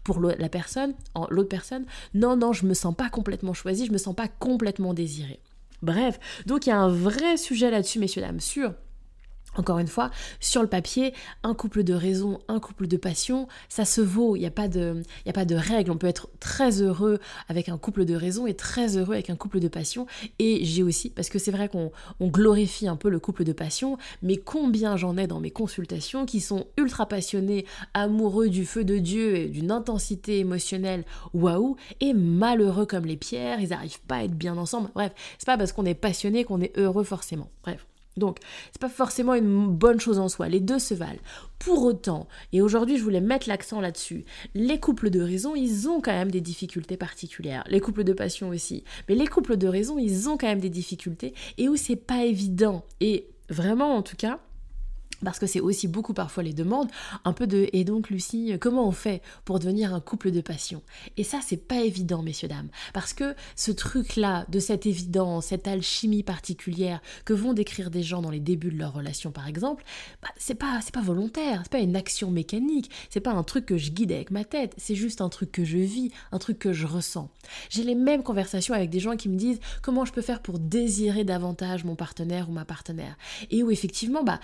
pour 0.04 0.20
la 0.20 0.50
personne, 0.50 0.94
l'autre 1.30 1.50
personne, 1.50 1.86
non, 2.14 2.36
non, 2.36 2.52
je 2.52 2.66
me 2.66 2.74
sens 2.74 2.94
pas 2.94 3.10
complètement 3.10 3.54
choisie, 3.54 3.86
je 3.86 3.94
me 3.94 3.98
sens 3.98 4.14
pas 4.14 4.28
complètement 4.28 4.94
désirée. 4.94 5.40
Bref, 5.84 6.18
donc 6.46 6.66
il 6.66 6.70
y 6.70 6.72
a 6.72 6.78
un 6.80 6.88
vrai 6.88 7.36
sujet 7.36 7.70
là-dessus, 7.70 8.00
messieurs, 8.00 8.22
dames, 8.22 8.40
sur 8.40 8.74
encore 9.56 9.80
une 9.80 9.88
fois, 9.88 10.12
sur 10.40 10.62
le 10.62 10.68
papier, 10.68 11.14
un 11.44 11.54
couple 11.54 11.84
de 11.84 11.94
raison, 11.94 12.40
un 12.48 12.60
couple 12.60 12.88
de 12.88 12.98
passion, 12.98 13.48
ça 13.70 13.86
se 13.86 14.02
vaut, 14.02 14.36
il 14.36 14.40
n'y 14.40 14.46
a, 14.46 14.52
pas 14.52 14.68
de, 14.68 15.02
a 15.28 15.34
pas 15.34 15.46
de 15.46 15.56
règle. 15.56 15.92
On 15.92 15.98
peut 15.98 16.08
être 16.08 16.30
très 16.40 16.82
heureux 16.82 17.20
avec 17.48 17.70
un 17.70 17.78
couple 17.78 18.06
de 18.06 18.16
raison 18.16 18.48
et 18.48 18.54
très 18.54 18.98
heureux 18.98 19.14
avec 19.14 19.30
un 19.30 19.36
couple 19.36 19.60
de 19.60 19.68
passion. 19.68 20.06
Et 20.40 20.66
j'ai 20.66 20.84
aussi, 20.84 21.10
parce 21.10 21.30
que 21.30 21.40
c'est 21.40 21.52
vrai 21.52 21.70
qu'on 21.70 21.92
glorifie 22.22 22.88
un 22.88 22.96
peu 22.96 23.10
le 23.10 23.20
couple 23.20 23.44
de 23.44 23.54
passion, 23.54 23.98
mais 24.22 24.38
combien 24.38 24.98
j'en 24.98 25.18
ai 25.18 25.28
dans 25.28 25.40
mes 25.40 25.52
consultations 25.52 26.26
qui 26.26 26.40
sont 26.40 26.68
ultra 26.78 27.06
passionnés, 27.08 27.66
amoureux 27.94 28.50
du 28.50 28.66
feu 28.66 28.84
de 28.84 28.98
Dieu 28.98 29.36
et 29.36 29.48
d'une 29.48 29.72
intensité 29.72 30.40
émotionnelle, 30.40 31.06
waouh, 31.34 31.76
et 32.00 32.14
malheureux 32.14 32.86
comme 32.86 33.06
les 33.06 33.18
pierres, 33.18 33.60
ils 33.60 33.70
n'arrivent 33.70 34.02
pas 34.02 34.18
à 34.18 34.24
être 34.24 34.36
bien 34.36 34.58
ensemble. 34.58 34.90
Bref, 34.96 35.14
c'est 35.38 35.46
pas 35.46 35.58
parce 35.58 35.72
qu'on 35.72 35.86
est 35.86 35.94
passionné 35.94 36.44
qu'on 36.44 36.62
est 36.62 36.78
heureux 36.78 37.04
forcément. 37.04 37.50
Bref. 37.64 37.86
Donc, 38.18 38.40
c'est 38.72 38.82
pas 38.82 38.90
forcément 38.90 39.34
une 39.34 39.68
bonne 39.68 40.00
chose 40.00 40.20
en 40.20 40.30
soi, 40.30 40.48
les 40.48 40.60
deux 40.60 40.80
se 40.80 40.94
valent. 40.94 41.20
Pour 41.60 41.84
autant, 41.84 42.28
et 42.52 42.62
aujourd'hui 42.62 42.98
je 42.98 43.04
voulais 43.04 43.22
mettre 43.22 43.48
l'accent 43.48 43.82
là-dessus, 43.82 44.26
les 44.54 44.80
couples 44.80 45.10
de 45.10 45.22
raison, 45.22 45.56
ils 45.56 45.90
ont 45.90 46.02
quand 46.02 46.12
même 46.12 46.32
des 46.32 46.42
difficultés 46.42 46.98
particulières. 46.98 47.64
Les 47.70 47.80
couples 47.80 48.04
de 48.04 48.14
passion 48.14 48.50
aussi. 48.50 48.84
Mais 49.08 49.16
les 49.16 49.28
couples 49.28 49.58
de 49.58 49.68
raison, 49.68 49.98
ils 49.98 50.30
ont 50.30 50.38
quand 50.38 50.48
même 50.48 50.60
des 50.60 50.70
difficultés 50.70 51.34
et 51.58 51.70
où 51.70 51.76
c'est 51.76 51.96
pas 51.96 52.26
évident. 52.26 52.84
Et 53.00 53.30
vraiment, 53.50 53.96
en 53.96 54.02
tout 54.02 54.16
cas, 54.18 54.40
parce 55.24 55.40
que 55.40 55.48
c'est 55.48 55.60
aussi 55.60 55.88
beaucoup 55.88 56.14
parfois 56.14 56.44
les 56.44 56.54
demandes, 56.54 56.90
un 57.26 57.34
peu 57.34 57.48
de 57.48 57.70
et 57.74 57.84
donc 57.84 58.10
Lucie, 58.10 58.54
comment 58.60 58.88
on 58.88 58.92
fait 58.92 59.22
pour 59.46 59.60
devenir 59.60 59.94
un 59.94 60.00
couple 60.00 60.32
de 60.32 60.42
passion? 60.42 60.82
Et 61.18 61.24
ça, 61.24 61.40
c'est 61.46 61.58
pas 61.58 61.82
évident, 61.82 62.22
messieurs, 62.22 62.48
dames, 62.48 62.70
parce 62.94 63.14
que 63.14 63.36
ce 63.56 63.72
truc-là, 63.72 64.46
de 64.50 64.60
cette 64.60 64.86
évidence, 64.86 65.48
cette 65.48 65.68
alchimie 65.68 66.24
particulière 66.24 67.02
que 67.26 67.34
vont 67.34 67.54
décrire 67.54 67.90
des 67.90 68.04
gens 68.04 68.22
dans 68.22 68.32
les 68.32 68.40
débuts 68.40 68.72
de 68.72 68.78
leur 68.78 68.94
relation, 68.94 69.32
par 69.32 69.48
exemple, 69.48 69.84
bah, 70.22 70.30
c'est 70.38 70.56
pas, 70.56 70.80
c'est 70.82 70.94
pas 70.94 71.02
volontaire, 71.02 71.62
c'est 71.64 71.72
pas 71.72 71.80
une 71.80 71.96
action 71.96 72.32
mécanique, 72.32 72.90
c'est 73.10 73.20
pas 73.20 73.32
un 73.32 73.44
truc 73.44 73.66
que 73.66 73.78
je 73.78 73.92
guide 73.92 74.12
avec 74.12 74.32
ma 74.32 74.44
tête, 74.44 74.74
c'est 74.78 74.96
juste 74.96 75.22
un 75.22 75.30
truc 75.30 75.52
que 75.52 75.64
je 75.64 75.78
vis, 75.78 76.12
un 76.32 76.40
truc 76.40 76.60
que 76.60 76.74
je 76.74 76.88
ressens. 76.88 77.30
J'ai 77.70 77.84
les 77.84 77.96
mêmes 77.96 78.24
conversations 78.24 78.74
avec 78.74 78.90
des 78.90 79.00
gens 79.00 79.16
qui 79.16 79.30
me 79.30 79.38
disent 79.38 79.60
comment 79.82 80.06
je 80.06 80.14
peux 80.14 80.22
faire 80.22 80.42
pour 80.42 80.60
désirer 80.60 81.24
davantage 81.24 81.84
mon 81.84 81.96
partenaire 81.96 82.50
ou 82.50 82.54
ma 82.54 82.66
partenaire, 82.66 83.18
et 83.52 83.64
où 83.64 83.72
effectivement, 83.72 84.24
bah 84.24 84.40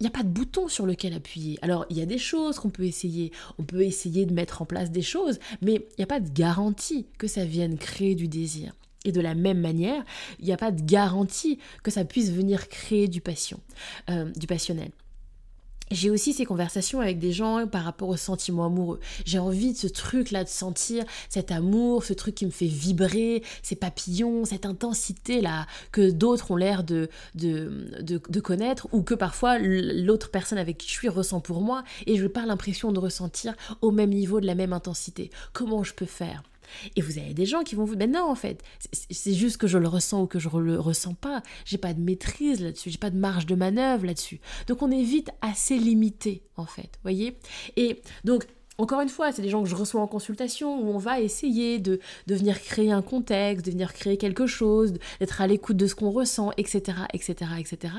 il 0.00 0.04
n'y 0.04 0.08
a 0.08 0.10
pas 0.10 0.22
de 0.22 0.28
bouton 0.28 0.68
sur 0.68 0.86
lequel 0.86 1.12
appuyer. 1.14 1.58
Alors, 1.62 1.86
il 1.90 1.98
y 1.98 2.02
a 2.02 2.06
des 2.06 2.18
choses 2.18 2.58
qu'on 2.58 2.70
peut 2.70 2.84
essayer. 2.84 3.32
On 3.58 3.64
peut 3.64 3.82
essayer 3.82 4.26
de 4.26 4.32
mettre 4.32 4.62
en 4.62 4.64
place 4.64 4.90
des 4.90 5.02
choses, 5.02 5.38
mais 5.60 5.74
il 5.74 5.98
n'y 5.98 6.04
a 6.04 6.06
pas 6.06 6.20
de 6.20 6.30
garantie 6.30 7.06
que 7.18 7.26
ça 7.26 7.44
vienne 7.44 7.78
créer 7.78 8.14
du 8.14 8.28
désir. 8.28 8.72
Et 9.04 9.12
de 9.12 9.20
la 9.20 9.34
même 9.34 9.60
manière, 9.60 10.04
il 10.38 10.44
n'y 10.44 10.52
a 10.52 10.56
pas 10.56 10.70
de 10.70 10.82
garantie 10.82 11.58
que 11.82 11.90
ça 11.90 12.04
puisse 12.04 12.30
venir 12.30 12.68
créer 12.68 13.08
du 13.08 13.20
passion, 13.20 13.60
euh, 14.10 14.30
du 14.36 14.46
passionnel. 14.46 14.90
J'ai 15.90 16.10
aussi 16.10 16.32
ces 16.32 16.44
conversations 16.44 17.00
avec 17.00 17.18
des 17.18 17.32
gens 17.32 17.66
par 17.66 17.84
rapport 17.84 18.08
au 18.08 18.16
sentiment 18.16 18.66
amoureux. 18.66 19.00
J'ai 19.24 19.38
envie 19.38 19.72
de 19.72 19.78
ce 19.78 19.86
truc-là, 19.86 20.44
de 20.44 20.48
sentir 20.48 21.04
cet 21.28 21.50
amour, 21.50 22.04
ce 22.04 22.12
truc 22.12 22.34
qui 22.34 22.46
me 22.46 22.50
fait 22.50 22.66
vibrer, 22.66 23.42
ces 23.62 23.76
papillons, 23.76 24.44
cette 24.44 24.66
intensité-là 24.66 25.66
que 25.92 26.10
d'autres 26.10 26.50
ont 26.50 26.56
l'air 26.56 26.84
de 26.84 27.08
de, 27.34 27.90
de, 28.00 28.40
connaître 28.40 28.88
ou 28.92 29.02
que 29.02 29.14
parfois 29.14 29.58
l'autre 29.58 30.30
personne 30.30 30.58
avec 30.58 30.78
qui 30.78 30.88
je 30.88 30.92
suis 30.92 31.08
ressent 31.08 31.40
pour 31.40 31.60
moi 31.60 31.82
et 32.06 32.16
je 32.16 32.22
n'ai 32.22 32.28
pas 32.28 32.46
l'impression 32.46 32.92
de 32.92 32.98
ressentir 32.98 33.54
au 33.80 33.90
même 33.90 34.10
niveau, 34.10 34.40
de 34.40 34.46
la 34.46 34.54
même 34.54 34.72
intensité. 34.72 35.30
Comment 35.52 35.84
je 35.84 35.94
peux 35.94 36.06
faire? 36.06 36.42
Et 36.96 37.00
vous 37.00 37.18
avez 37.18 37.34
des 37.34 37.46
gens 37.46 37.62
qui 37.62 37.74
vont 37.74 37.84
vous 37.84 37.96
dire, 37.96 38.06
mais 38.06 38.12
non, 38.12 38.30
en 38.30 38.34
fait, 38.34 38.62
c'est 38.92 39.34
juste 39.34 39.56
que 39.56 39.66
je 39.66 39.78
le 39.78 39.88
ressens 39.88 40.22
ou 40.22 40.26
que 40.26 40.38
je 40.38 40.48
le 40.48 40.78
ressens 40.78 41.14
pas. 41.14 41.42
J'ai 41.64 41.78
pas 41.78 41.94
de 41.94 42.00
maîtrise 42.00 42.60
là-dessus, 42.60 42.90
j'ai 42.90 42.98
pas 42.98 43.10
de 43.10 43.18
marge 43.18 43.46
de 43.46 43.54
manœuvre 43.54 44.06
là-dessus. 44.06 44.40
Donc 44.66 44.82
on 44.82 44.90
est 44.90 45.02
vite 45.02 45.30
assez 45.40 45.78
limité, 45.78 46.42
en 46.56 46.66
fait, 46.66 46.98
voyez? 47.02 47.36
Et 47.76 48.00
donc, 48.24 48.46
encore 48.80 49.00
une 49.00 49.08
fois, 49.08 49.32
c'est 49.32 49.42
des 49.42 49.48
gens 49.48 49.64
que 49.64 49.68
je 49.68 49.74
reçois 49.74 50.00
en 50.00 50.06
consultation 50.06 50.80
où 50.80 50.94
on 50.94 50.98
va 50.98 51.20
essayer 51.20 51.80
de, 51.80 51.98
de 52.28 52.34
venir 52.36 52.62
créer 52.62 52.92
un 52.92 53.02
contexte, 53.02 53.66
de 53.66 53.72
venir 53.72 53.92
créer 53.92 54.16
quelque 54.16 54.46
chose, 54.46 54.94
d'être 55.18 55.40
à 55.40 55.48
l'écoute 55.48 55.76
de 55.76 55.88
ce 55.88 55.96
qu'on 55.96 56.12
ressent, 56.12 56.52
etc., 56.56 56.98
etc., 57.12 57.50
etc. 57.58 57.94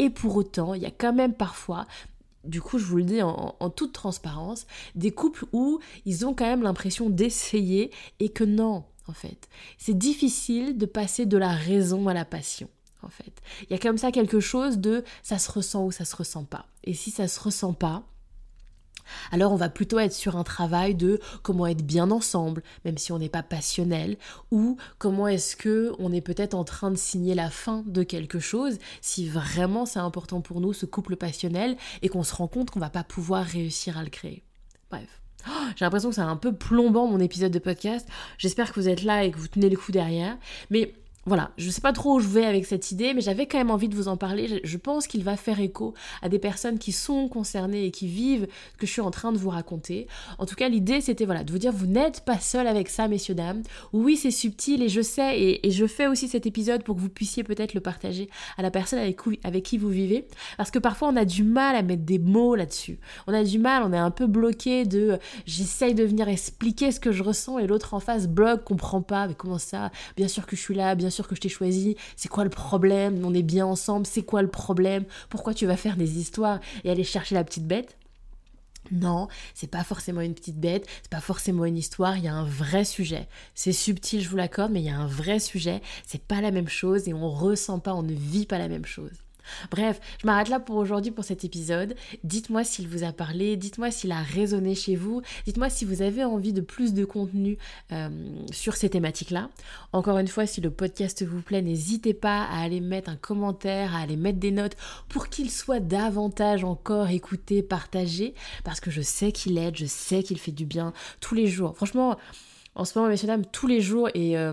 Et 0.00 0.10
pour 0.10 0.34
autant, 0.34 0.74
il 0.74 0.82
y 0.82 0.86
a 0.86 0.90
quand 0.90 1.12
même 1.12 1.34
parfois 1.34 1.86
du 2.44 2.60
coup, 2.60 2.78
je 2.78 2.84
vous 2.84 2.96
le 2.96 3.04
dis 3.04 3.22
en, 3.22 3.70
toute 3.70 3.92
transparence, 3.92 4.66
des 4.94 5.10
couples 5.10 5.46
où 5.52 5.80
ils 6.04 6.26
ont 6.26 6.34
quand 6.34 6.46
même 6.46 6.62
l'impression 6.62 7.10
d'essayer 7.10 7.90
et 8.20 8.28
que 8.28 8.44
non, 8.44 8.84
en 9.06 9.12
fait. 9.12 9.48
C'est 9.78 9.96
difficile 9.96 10.76
de 10.76 10.86
passer 10.86 11.26
de 11.26 11.36
la 11.36 11.52
raison 11.52 12.08
à 12.08 12.14
la 12.14 12.24
passion. 12.24 12.68
En 13.02 13.08
fait, 13.10 13.42
il 13.62 13.70
y 13.70 13.74
a 13.74 13.78
comme 13.78 13.98
ça 13.98 14.12
quelque 14.12 14.40
chose 14.40 14.78
de 14.78 15.04
ça 15.22 15.38
se 15.38 15.50
ressent 15.50 15.84
ou 15.84 15.92
ça 15.92 16.06
se 16.06 16.16
ressent 16.16 16.44
pas. 16.44 16.66
Et 16.84 16.94
si 16.94 17.10
ça 17.10 17.28
se 17.28 17.38
ressent 17.38 17.74
pas, 17.74 18.06
alors 19.32 19.52
on 19.52 19.56
va 19.56 19.68
plutôt 19.68 19.98
être 19.98 20.12
sur 20.12 20.36
un 20.36 20.44
travail 20.44 20.94
de 20.94 21.20
comment 21.42 21.66
être 21.66 21.84
bien 21.84 22.10
ensemble, 22.10 22.62
même 22.84 22.98
si 22.98 23.12
on 23.12 23.18
n'est 23.18 23.28
pas 23.28 23.42
passionnel, 23.42 24.16
ou 24.50 24.76
comment 24.98 25.28
est-ce 25.28 25.56
que 25.56 25.92
on 25.98 26.12
est 26.12 26.20
peut-être 26.20 26.54
en 26.54 26.64
train 26.64 26.90
de 26.90 26.96
signer 26.96 27.34
la 27.34 27.50
fin 27.50 27.82
de 27.86 28.02
quelque 28.02 28.38
chose, 28.38 28.78
si 29.00 29.28
vraiment 29.28 29.86
c'est 29.86 29.98
important 29.98 30.40
pour 30.40 30.60
nous 30.60 30.72
ce 30.72 30.86
couple 30.86 31.16
passionnel 31.16 31.76
et 32.02 32.08
qu'on 32.08 32.22
se 32.22 32.34
rend 32.34 32.48
compte 32.48 32.70
qu'on 32.70 32.80
va 32.80 32.90
pas 32.90 33.04
pouvoir 33.04 33.44
réussir 33.44 33.98
à 33.98 34.04
le 34.04 34.10
créer. 34.10 34.42
Bref. 34.90 35.20
Oh, 35.46 35.66
j'ai 35.76 35.84
l'impression 35.84 36.08
que 36.08 36.14
c'est 36.14 36.22
un 36.22 36.36
peu 36.36 36.54
plombant 36.54 37.06
mon 37.06 37.20
épisode 37.20 37.52
de 37.52 37.58
podcast. 37.58 38.08
J'espère 38.38 38.72
que 38.72 38.80
vous 38.80 38.88
êtes 38.88 39.02
là 39.02 39.24
et 39.24 39.30
que 39.30 39.38
vous 39.38 39.48
tenez 39.48 39.68
le 39.68 39.76
coup 39.76 39.92
derrière. 39.92 40.38
Mais 40.70 40.94
voilà, 41.26 41.52
je 41.56 41.70
sais 41.70 41.80
pas 41.80 41.92
trop 41.92 42.16
où 42.16 42.20
je 42.20 42.28
vais 42.28 42.44
avec 42.44 42.66
cette 42.66 42.90
idée, 42.90 43.14
mais 43.14 43.22
j'avais 43.22 43.46
quand 43.46 43.56
même 43.56 43.70
envie 43.70 43.88
de 43.88 43.94
vous 43.94 44.08
en 44.08 44.16
parler. 44.16 44.60
Je 44.62 44.76
pense 44.76 45.06
qu'il 45.06 45.24
va 45.24 45.36
faire 45.36 45.58
écho 45.58 45.94
à 46.20 46.28
des 46.28 46.38
personnes 46.38 46.78
qui 46.78 46.92
sont 46.92 47.28
concernées 47.28 47.86
et 47.86 47.90
qui 47.90 48.06
vivent 48.06 48.46
ce 48.74 48.78
que 48.78 48.86
je 48.86 48.92
suis 48.92 49.00
en 49.00 49.10
train 49.10 49.32
de 49.32 49.38
vous 49.38 49.48
raconter. 49.48 50.06
En 50.38 50.44
tout 50.44 50.54
cas, 50.54 50.68
l'idée, 50.68 51.00
c'était 51.00 51.24
voilà, 51.24 51.42
de 51.42 51.50
vous 51.50 51.58
dire, 51.58 51.72
vous 51.72 51.86
n'êtes 51.86 52.24
pas 52.26 52.38
seul 52.38 52.66
avec 52.66 52.90
ça, 52.90 53.08
messieurs, 53.08 53.34
dames. 53.34 53.62
Oui, 53.94 54.16
c'est 54.16 54.30
subtil 54.30 54.82
et 54.82 54.88
je 54.90 55.00
sais, 55.00 55.40
et, 55.40 55.70
je 55.70 55.86
fais 55.86 56.06
aussi 56.06 56.28
cet 56.28 56.46
épisode 56.46 56.84
pour 56.84 56.94
que 56.94 57.00
vous 57.00 57.08
puissiez 57.08 57.42
peut-être 57.42 57.74
le 57.74 57.80
partager 57.80 58.28
à 58.58 58.62
la 58.62 58.70
personne 58.70 58.98
avec, 58.98 59.18
avec 59.44 59.64
qui 59.64 59.78
vous 59.78 59.88
vivez. 59.88 60.28
Parce 60.58 60.70
que 60.70 60.78
parfois, 60.78 61.08
on 61.08 61.16
a 61.16 61.24
du 61.24 61.42
mal 61.42 61.74
à 61.74 61.82
mettre 61.82 62.04
des 62.04 62.18
mots 62.18 62.54
là-dessus. 62.54 62.98
On 63.26 63.32
a 63.32 63.44
du 63.44 63.58
mal, 63.58 63.82
on 63.82 63.92
est 63.94 63.98
un 63.98 64.10
peu 64.10 64.26
bloqué 64.26 64.84
de 64.84 65.18
j'essaye 65.46 65.94
de 65.94 66.04
venir 66.04 66.28
expliquer 66.28 66.92
ce 66.92 67.00
que 67.00 67.12
je 67.12 67.22
ressens 67.22 67.58
et 67.58 67.66
l'autre 67.66 67.94
en 67.94 68.00
face 68.00 68.28
bloque, 68.28 68.64
comprend 68.64 69.00
pas. 69.00 69.26
Mais 69.26 69.34
comment 69.34 69.58
ça? 69.58 69.90
Bien 70.16 70.28
sûr 70.28 70.46
que 70.46 70.54
je 70.54 70.60
suis 70.60 70.74
là, 70.74 70.94
bien 70.94 71.10
sûr 71.10 71.13
que 71.22 71.34
je 71.34 71.40
t'ai 71.40 71.48
choisi, 71.48 71.96
c'est 72.16 72.28
quoi 72.28 72.44
le 72.44 72.50
problème, 72.50 73.24
on 73.24 73.34
est 73.34 73.42
bien 73.42 73.66
ensemble, 73.66 74.06
c'est 74.06 74.22
quoi 74.22 74.42
le 74.42 74.48
problème, 74.48 75.04
pourquoi 75.28 75.54
tu 75.54 75.66
vas 75.66 75.76
faire 75.76 75.96
des 75.96 76.18
histoires 76.18 76.60
et 76.82 76.90
aller 76.90 77.04
chercher 77.04 77.34
la 77.34 77.44
petite 77.44 77.66
bête? 77.66 77.96
Non, 78.90 79.28
c'est 79.54 79.70
pas 79.70 79.82
forcément 79.82 80.20
une 80.20 80.34
petite 80.34 80.58
bête, 80.60 80.86
c'est 81.02 81.10
pas 81.10 81.20
forcément 81.20 81.64
une 81.64 81.78
histoire, 81.78 82.18
il 82.18 82.24
y 82.24 82.28
a 82.28 82.34
un 82.34 82.44
vrai 82.44 82.84
sujet. 82.84 83.28
C'est 83.54 83.72
subtil, 83.72 84.20
je 84.20 84.28
vous 84.28 84.36
l'accorde, 84.36 84.72
mais 84.72 84.80
il 84.80 84.86
y 84.86 84.90
a 84.90 84.98
un 84.98 85.06
vrai 85.06 85.38
sujet, 85.38 85.80
c'est 86.06 86.22
pas 86.22 86.42
la 86.42 86.50
même 86.50 86.68
chose 86.68 87.08
et 87.08 87.14
on 87.14 87.30
ressent 87.30 87.78
pas, 87.78 87.94
on 87.94 88.02
ne 88.02 88.12
vit 88.12 88.46
pas 88.46 88.58
la 88.58 88.68
même 88.68 88.84
chose. 88.84 89.12
Bref, 89.70 90.00
je 90.20 90.26
m'arrête 90.26 90.48
là 90.48 90.60
pour 90.60 90.76
aujourd'hui 90.76 91.10
pour 91.10 91.24
cet 91.24 91.44
épisode. 91.44 91.94
Dites-moi 92.22 92.64
s'il 92.64 92.88
vous 92.88 93.04
a 93.04 93.12
parlé, 93.12 93.56
dites-moi 93.56 93.90
s'il 93.90 94.12
a 94.12 94.22
résonné 94.22 94.74
chez 94.74 94.96
vous, 94.96 95.22
dites-moi 95.46 95.70
si 95.70 95.84
vous 95.84 96.02
avez 96.02 96.24
envie 96.24 96.52
de 96.52 96.60
plus 96.60 96.94
de 96.94 97.04
contenu 97.04 97.58
euh, 97.92 98.08
sur 98.50 98.76
ces 98.76 98.88
thématiques-là. 98.88 99.50
Encore 99.92 100.18
une 100.18 100.28
fois, 100.28 100.46
si 100.46 100.60
le 100.60 100.70
podcast 100.70 101.24
vous 101.24 101.42
plaît, 101.42 101.62
n'hésitez 101.62 102.14
pas 102.14 102.44
à 102.44 102.62
aller 102.62 102.80
mettre 102.80 103.10
un 103.10 103.16
commentaire, 103.16 103.94
à 103.94 104.00
aller 104.00 104.16
mettre 104.16 104.38
des 104.38 104.50
notes 104.50 104.76
pour 105.08 105.28
qu'il 105.28 105.50
soit 105.50 105.80
davantage 105.80 106.64
encore 106.64 107.10
écouté, 107.10 107.62
partagé, 107.62 108.34
parce 108.64 108.80
que 108.80 108.90
je 108.90 109.02
sais 109.02 109.32
qu'il 109.32 109.58
aide, 109.58 109.76
je 109.76 109.86
sais 109.86 110.22
qu'il 110.22 110.38
fait 110.38 110.52
du 110.52 110.66
bien 110.66 110.92
tous 111.20 111.34
les 111.34 111.46
jours. 111.46 111.76
Franchement, 111.76 112.16
en 112.74 112.84
ce 112.84 112.98
moment, 112.98 113.10
messieurs, 113.10 113.28
dames, 113.28 113.46
tous 113.46 113.66
les 113.66 113.80
jours 113.80 114.08
et... 114.14 114.36
Euh, 114.36 114.52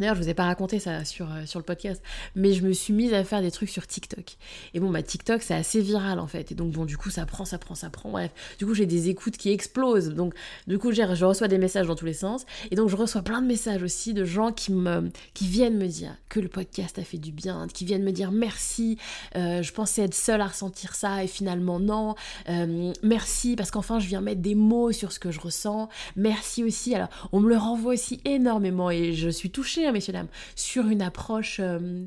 D'ailleurs, 0.00 0.14
je 0.14 0.22
vous 0.22 0.28
ai 0.30 0.34
pas 0.34 0.46
raconté 0.46 0.78
ça 0.80 1.04
sur, 1.04 1.30
euh, 1.30 1.44
sur 1.44 1.58
le 1.58 1.64
podcast, 1.64 2.02
mais 2.34 2.54
je 2.54 2.64
me 2.64 2.72
suis 2.72 2.94
mise 2.94 3.12
à 3.12 3.22
faire 3.22 3.42
des 3.42 3.50
trucs 3.50 3.68
sur 3.68 3.86
TikTok. 3.86 4.36
Et 4.72 4.80
bon, 4.80 4.90
bah 4.90 5.02
TikTok, 5.02 5.42
c'est 5.42 5.54
assez 5.54 5.80
viral 5.82 6.18
en 6.18 6.26
fait. 6.26 6.50
Et 6.52 6.54
donc, 6.54 6.72
bon, 6.72 6.86
du 6.86 6.96
coup, 6.96 7.10
ça 7.10 7.26
prend, 7.26 7.44
ça 7.44 7.58
prend, 7.58 7.74
ça 7.74 7.90
prend. 7.90 8.10
Bref, 8.10 8.32
du 8.58 8.64
coup, 8.64 8.74
j'ai 8.74 8.86
des 8.86 9.10
écoutes 9.10 9.36
qui 9.36 9.50
explosent. 9.50 10.08
Donc, 10.14 10.34
du 10.66 10.78
coup, 10.78 10.90
je 10.90 11.24
reçois 11.24 11.48
des 11.48 11.58
messages 11.58 11.86
dans 11.86 11.94
tous 11.94 12.06
les 12.06 12.14
sens. 12.14 12.46
Et 12.70 12.76
donc, 12.76 12.88
je 12.88 12.96
reçois 12.96 13.22
plein 13.22 13.42
de 13.42 13.46
messages 13.46 13.82
aussi 13.82 14.14
de 14.14 14.24
gens 14.24 14.52
qui, 14.52 14.72
me, 14.72 15.10
qui 15.34 15.46
viennent 15.46 15.76
me 15.76 15.86
dire 15.86 16.16
que 16.30 16.40
le 16.40 16.48
podcast 16.48 16.98
a 16.98 17.04
fait 17.04 17.18
du 17.18 17.30
bien, 17.30 17.66
qui 17.72 17.84
viennent 17.84 18.02
me 18.02 18.12
dire 18.12 18.32
merci, 18.32 18.96
euh, 19.36 19.62
je 19.62 19.72
pensais 19.72 20.02
être 20.02 20.14
seule 20.14 20.40
à 20.40 20.46
ressentir 20.46 20.94
ça 20.94 21.22
et 21.22 21.26
finalement 21.26 21.78
non. 21.78 22.14
Euh, 22.48 22.92
merci 23.02 23.54
parce 23.54 23.70
qu'enfin, 23.70 23.98
je 23.98 24.06
viens 24.06 24.22
mettre 24.22 24.40
des 24.40 24.54
mots 24.54 24.92
sur 24.92 25.12
ce 25.12 25.18
que 25.18 25.30
je 25.30 25.40
ressens. 25.40 25.90
Merci 26.16 26.64
aussi. 26.64 26.94
Alors, 26.94 27.08
on 27.32 27.40
me 27.40 27.48
le 27.50 27.56
renvoie 27.58 27.92
aussi 27.92 28.20
énormément 28.24 28.90
et 28.90 29.12
je 29.12 29.28
suis 29.28 29.50
touchée 29.50 29.89
messieurs, 29.92 30.12
dames, 30.12 30.28
sur 30.56 30.86
une 30.86 31.02
approche 31.02 31.60
euh, 31.60 32.04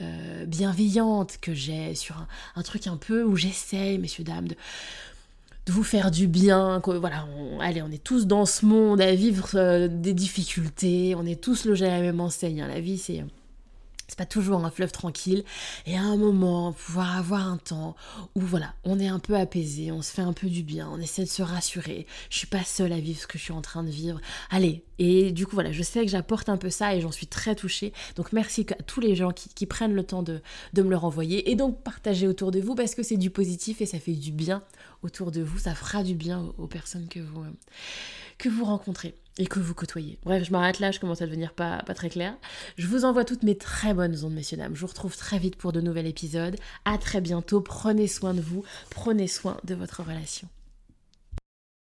euh, 0.00 0.46
bienveillante 0.46 1.38
que 1.40 1.54
j'ai, 1.54 1.94
sur 1.94 2.26
un, 2.54 2.62
truc 2.62 2.86
un 2.86 2.96
peu 2.96 3.22
où 3.22 3.36
j'essaye, 3.36 3.98
messieurs, 3.98 4.24
dames, 4.24 4.48
de, 4.48 4.56
vous 5.68 5.82
faire 5.82 6.10
du 6.10 6.28
bien. 6.28 6.80
voilà, 6.84 7.26
allez, 7.60 7.82
on 7.82 7.90
est 7.90 8.02
tous 8.02 8.26
dans 8.26 8.46
ce 8.46 8.64
monde 8.64 9.00
à 9.00 9.14
vivre 9.14 9.50
euh, 9.54 9.88
des 9.88 10.14
difficultés, 10.14 11.14
on 11.16 11.26
est 11.26 11.40
tous 11.40 11.64
logés 11.64 11.86
à 11.86 11.90
la 11.90 12.00
même 12.00 12.20
enseigne. 12.20 12.64
La 12.66 12.80
vie, 12.80 12.98
c'est 12.98 13.24
c'est 14.08 14.18
pas 14.18 14.26
toujours 14.26 14.64
un 14.64 14.70
fleuve 14.70 14.92
tranquille. 14.92 15.44
Et 15.86 15.96
à 15.96 16.02
un 16.02 16.16
moment, 16.16 16.72
pouvoir 16.72 17.16
avoir 17.16 17.46
un 17.48 17.56
temps 17.56 17.96
où 18.34 18.40
voilà, 18.40 18.74
on 18.84 18.98
est 18.98 19.08
un 19.08 19.18
peu 19.18 19.36
apaisé, 19.36 19.90
on 19.92 20.02
se 20.02 20.12
fait 20.12 20.22
un 20.22 20.32
peu 20.32 20.48
du 20.48 20.62
bien, 20.62 20.88
on 20.92 21.00
essaie 21.00 21.24
de 21.24 21.28
se 21.28 21.42
rassurer. 21.42 22.06
Je 22.30 22.38
suis 22.38 22.46
pas 22.46 22.64
seule 22.64 22.92
à 22.92 23.00
vivre 23.00 23.20
ce 23.20 23.26
que 23.26 23.38
je 23.38 23.44
suis 23.44 23.52
en 23.52 23.62
train 23.62 23.82
de 23.82 23.90
vivre. 23.90 24.20
Allez, 24.50 24.84
et 24.98 25.32
du 25.32 25.46
coup 25.46 25.54
voilà, 25.54 25.72
je 25.72 25.82
sais 25.82 26.04
que 26.04 26.10
j'apporte 26.10 26.48
un 26.48 26.56
peu 26.56 26.70
ça 26.70 26.94
et 26.94 27.00
j'en 27.00 27.12
suis 27.12 27.26
très 27.26 27.54
touchée. 27.54 27.92
Donc 28.14 28.32
merci 28.32 28.66
à 28.70 28.82
tous 28.82 29.00
les 29.00 29.14
gens 29.14 29.32
qui, 29.32 29.66
prennent 29.66 29.94
le 29.94 30.04
temps 30.04 30.22
de, 30.22 30.42
de, 30.74 30.82
me 30.82 30.90
le 30.90 30.96
renvoyer 30.96 31.50
et 31.50 31.56
donc 31.56 31.82
partager 31.82 32.28
autour 32.28 32.52
de 32.52 32.60
vous 32.60 32.76
parce 32.76 32.94
que 32.94 33.02
c'est 33.02 33.16
du 33.16 33.30
positif 33.30 33.80
et 33.80 33.86
ça 33.86 33.98
fait 33.98 34.12
du 34.12 34.30
bien 34.30 34.62
autour 35.02 35.32
de 35.32 35.42
vous. 35.42 35.58
Ça 35.58 35.74
fera 35.74 36.04
du 36.04 36.14
bien 36.14 36.52
aux, 36.58 36.68
personnes 36.68 37.08
que 37.08 37.18
vous, 37.18 37.42
euh, 37.42 37.50
que 38.38 38.48
vous 38.48 38.64
rencontrez 38.64 39.14
et 39.38 39.46
que 39.46 39.58
vous 39.58 39.74
côtoyez. 39.74 40.18
Bref, 40.24 40.44
je 40.44 40.52
m'arrête 40.52 40.78
là, 40.78 40.90
je 40.90 41.00
commence 41.00 41.22
à 41.22 41.26
devenir 41.26 41.52
pas, 41.52 41.82
pas 41.86 41.94
très 41.94 42.08
clair. 42.08 42.34
Je 42.76 42.86
vous 42.86 43.04
envoie 43.04 43.24
toutes 43.24 43.42
mes 43.42 43.56
très 43.56 43.94
bonnes 43.94 44.24
ondes, 44.24 44.34
messieurs, 44.34 44.56
dames. 44.56 44.74
Je 44.74 44.80
vous 44.80 44.86
retrouve 44.86 45.16
très 45.16 45.38
vite 45.38 45.56
pour 45.56 45.72
de 45.72 45.80
nouveaux 45.80 46.00
épisodes. 46.00 46.56
À 46.84 46.98
très 46.98 47.20
bientôt. 47.20 47.60
Prenez 47.60 48.06
soin 48.08 48.34
de 48.34 48.40
vous, 48.40 48.64
prenez 48.90 49.28
soin 49.28 49.58
de 49.64 49.74
votre 49.74 50.02
relation. 50.02 50.48